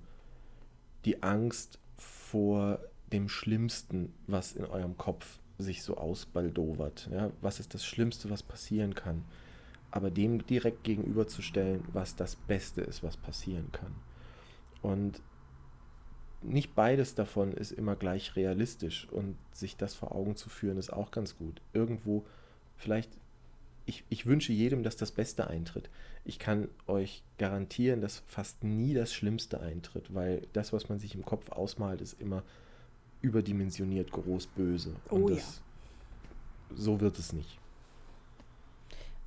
die 1.04 1.22
Angst 1.22 1.78
vor 1.96 2.80
dem 3.12 3.28
Schlimmsten, 3.28 4.12
was 4.26 4.52
in 4.52 4.64
eurem 4.64 4.96
Kopf 4.96 5.40
sich 5.58 5.82
so 5.82 5.96
ausbaldowert. 5.96 7.08
Ja? 7.10 7.30
Was 7.40 7.60
ist 7.60 7.74
das 7.74 7.84
Schlimmste, 7.84 8.30
was 8.30 8.42
passieren 8.42 8.94
kann? 8.94 9.24
Aber 9.90 10.10
dem 10.10 10.46
direkt 10.46 10.84
gegenüberzustellen, 10.84 11.82
was 11.92 12.14
das 12.16 12.36
Beste 12.36 12.82
ist, 12.82 13.02
was 13.02 13.16
passieren 13.16 13.72
kann. 13.72 13.94
Und 14.82 15.20
nicht 16.42 16.74
beides 16.74 17.14
davon 17.14 17.52
ist 17.52 17.72
immer 17.72 17.96
gleich 17.96 18.36
realistisch 18.36 19.08
und 19.10 19.36
sich 19.52 19.76
das 19.76 19.94
vor 19.94 20.14
Augen 20.14 20.36
zu 20.36 20.48
führen, 20.48 20.78
ist 20.78 20.92
auch 20.92 21.10
ganz 21.10 21.36
gut. 21.36 21.60
Irgendwo, 21.72 22.24
vielleicht, 22.76 23.10
ich, 23.86 24.04
ich 24.08 24.26
wünsche 24.26 24.52
jedem, 24.52 24.82
dass 24.82 24.96
das 24.96 25.10
Beste 25.10 25.48
eintritt. 25.48 25.90
Ich 26.24 26.38
kann 26.38 26.68
euch 26.86 27.22
garantieren, 27.38 28.00
dass 28.00 28.22
fast 28.26 28.62
nie 28.62 28.94
das 28.94 29.12
Schlimmste 29.12 29.60
eintritt, 29.60 30.14
weil 30.14 30.46
das, 30.52 30.72
was 30.72 30.88
man 30.88 30.98
sich 30.98 31.14
im 31.14 31.24
Kopf 31.24 31.50
ausmalt, 31.50 32.00
ist 32.00 32.20
immer 32.20 32.44
überdimensioniert 33.20 34.12
groß 34.12 34.46
böse. 34.48 34.94
Und 35.08 35.22
Oh 35.22 35.28
ja. 35.28 35.36
das, 35.36 35.60
so 36.76 37.00
wird 37.00 37.18
es 37.18 37.32
nicht. 37.32 37.58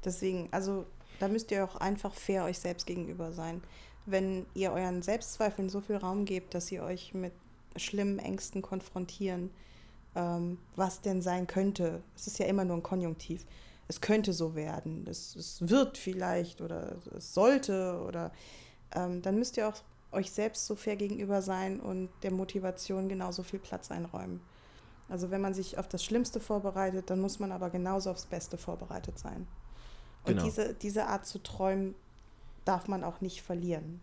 Deswegen, 0.03 0.49
also 0.51 0.85
da 1.19 1.27
müsst 1.27 1.51
ihr 1.51 1.63
auch 1.63 1.75
einfach 1.75 2.13
fair 2.13 2.45
euch 2.45 2.59
selbst 2.59 2.87
gegenüber 2.87 3.31
sein. 3.31 3.61
Wenn 4.05 4.45
ihr 4.53 4.71
euren 4.71 5.01
Selbstzweifeln 5.01 5.69
so 5.69 5.81
viel 5.81 5.97
Raum 5.97 6.25
gebt, 6.25 6.53
dass 6.53 6.67
sie 6.67 6.79
euch 6.81 7.13
mit 7.13 7.33
schlimmen 7.75 8.19
Ängsten 8.19 8.61
konfrontieren, 8.61 9.51
ähm, 10.15 10.57
was 10.75 11.01
denn 11.01 11.21
sein 11.21 11.47
könnte. 11.47 12.01
Es 12.15 12.27
ist 12.27 12.39
ja 12.39 12.45
immer 12.45 12.65
nur 12.65 12.77
ein 12.77 12.83
Konjunktiv. 12.83 13.45
Es 13.87 14.01
könnte 14.01 14.33
so 14.33 14.55
werden, 14.55 15.05
es, 15.09 15.35
es 15.35 15.67
wird 15.67 15.97
vielleicht 15.97 16.61
oder 16.61 16.95
es 17.15 17.33
sollte 17.33 18.01
oder 18.07 18.31
ähm, 18.95 19.21
dann 19.21 19.37
müsst 19.37 19.57
ihr 19.57 19.67
auch 19.67 19.75
euch 20.11 20.31
selbst 20.31 20.65
so 20.65 20.75
fair 20.75 20.95
gegenüber 20.95 21.41
sein 21.41 21.79
und 21.79 22.09
der 22.23 22.31
Motivation 22.31 23.09
genauso 23.09 23.43
viel 23.43 23.59
Platz 23.59 23.91
einräumen. 23.91 24.41
Also 25.09 25.29
wenn 25.29 25.41
man 25.41 25.53
sich 25.53 25.77
auf 25.77 25.89
das 25.89 26.03
Schlimmste 26.03 26.39
vorbereitet, 26.39 27.09
dann 27.09 27.19
muss 27.19 27.39
man 27.39 27.51
aber 27.51 27.69
genauso 27.69 28.11
aufs 28.11 28.25
Beste 28.25 28.57
vorbereitet 28.57 29.19
sein. 29.19 29.45
Und 30.23 30.33
Genau. 30.33 30.43
diese, 30.43 30.73
diese 30.75 31.07
Art 31.07 31.25
zu 31.25 31.39
träumen 31.41 31.95
darf 32.65 32.87
man 32.87 33.03
auch 33.03 33.21
nicht 33.21 33.41
verlieren. 33.41 33.99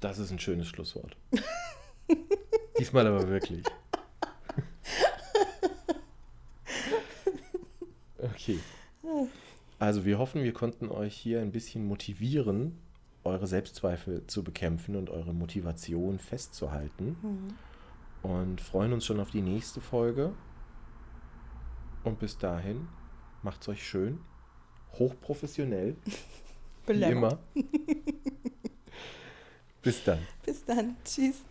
Das 0.00 0.18
ist 0.18 0.30
ein 0.30 0.38
schönes 0.38 0.66
Schlusswort. 0.66 1.16
Diesmal 2.78 3.06
aber 3.06 3.28
wirklich. 3.28 3.62
Okay. 8.18 8.58
Also 9.78 10.04
wir 10.04 10.18
hoffen, 10.18 10.42
wir 10.42 10.52
konnten 10.54 10.88
euch 10.88 11.14
hier 11.14 11.40
ein 11.40 11.52
bisschen 11.52 11.86
motivieren, 11.86 12.78
eure 13.22 13.46
Selbstzweifel 13.46 14.26
zu 14.26 14.42
bekämpfen 14.42 14.96
und 14.96 15.10
eure 15.10 15.34
Motivation 15.34 16.18
festzuhalten. 16.18 17.56
Und 18.22 18.60
freuen 18.60 18.92
uns 18.92 19.04
schon 19.04 19.20
auf 19.20 19.30
die 19.30 19.42
nächste 19.42 19.80
Folge. 19.80 20.32
Und 22.02 22.18
bis 22.18 22.38
dahin, 22.38 22.88
macht's 23.44 23.68
euch 23.68 23.86
schön, 23.86 24.20
hochprofessionell, 24.98 25.96
wie 26.86 27.02
immer. 27.02 27.38
bis 29.82 30.02
dann. 30.02 30.26
Bis 30.44 30.64
dann. 30.64 30.96
Tschüss. 31.04 31.42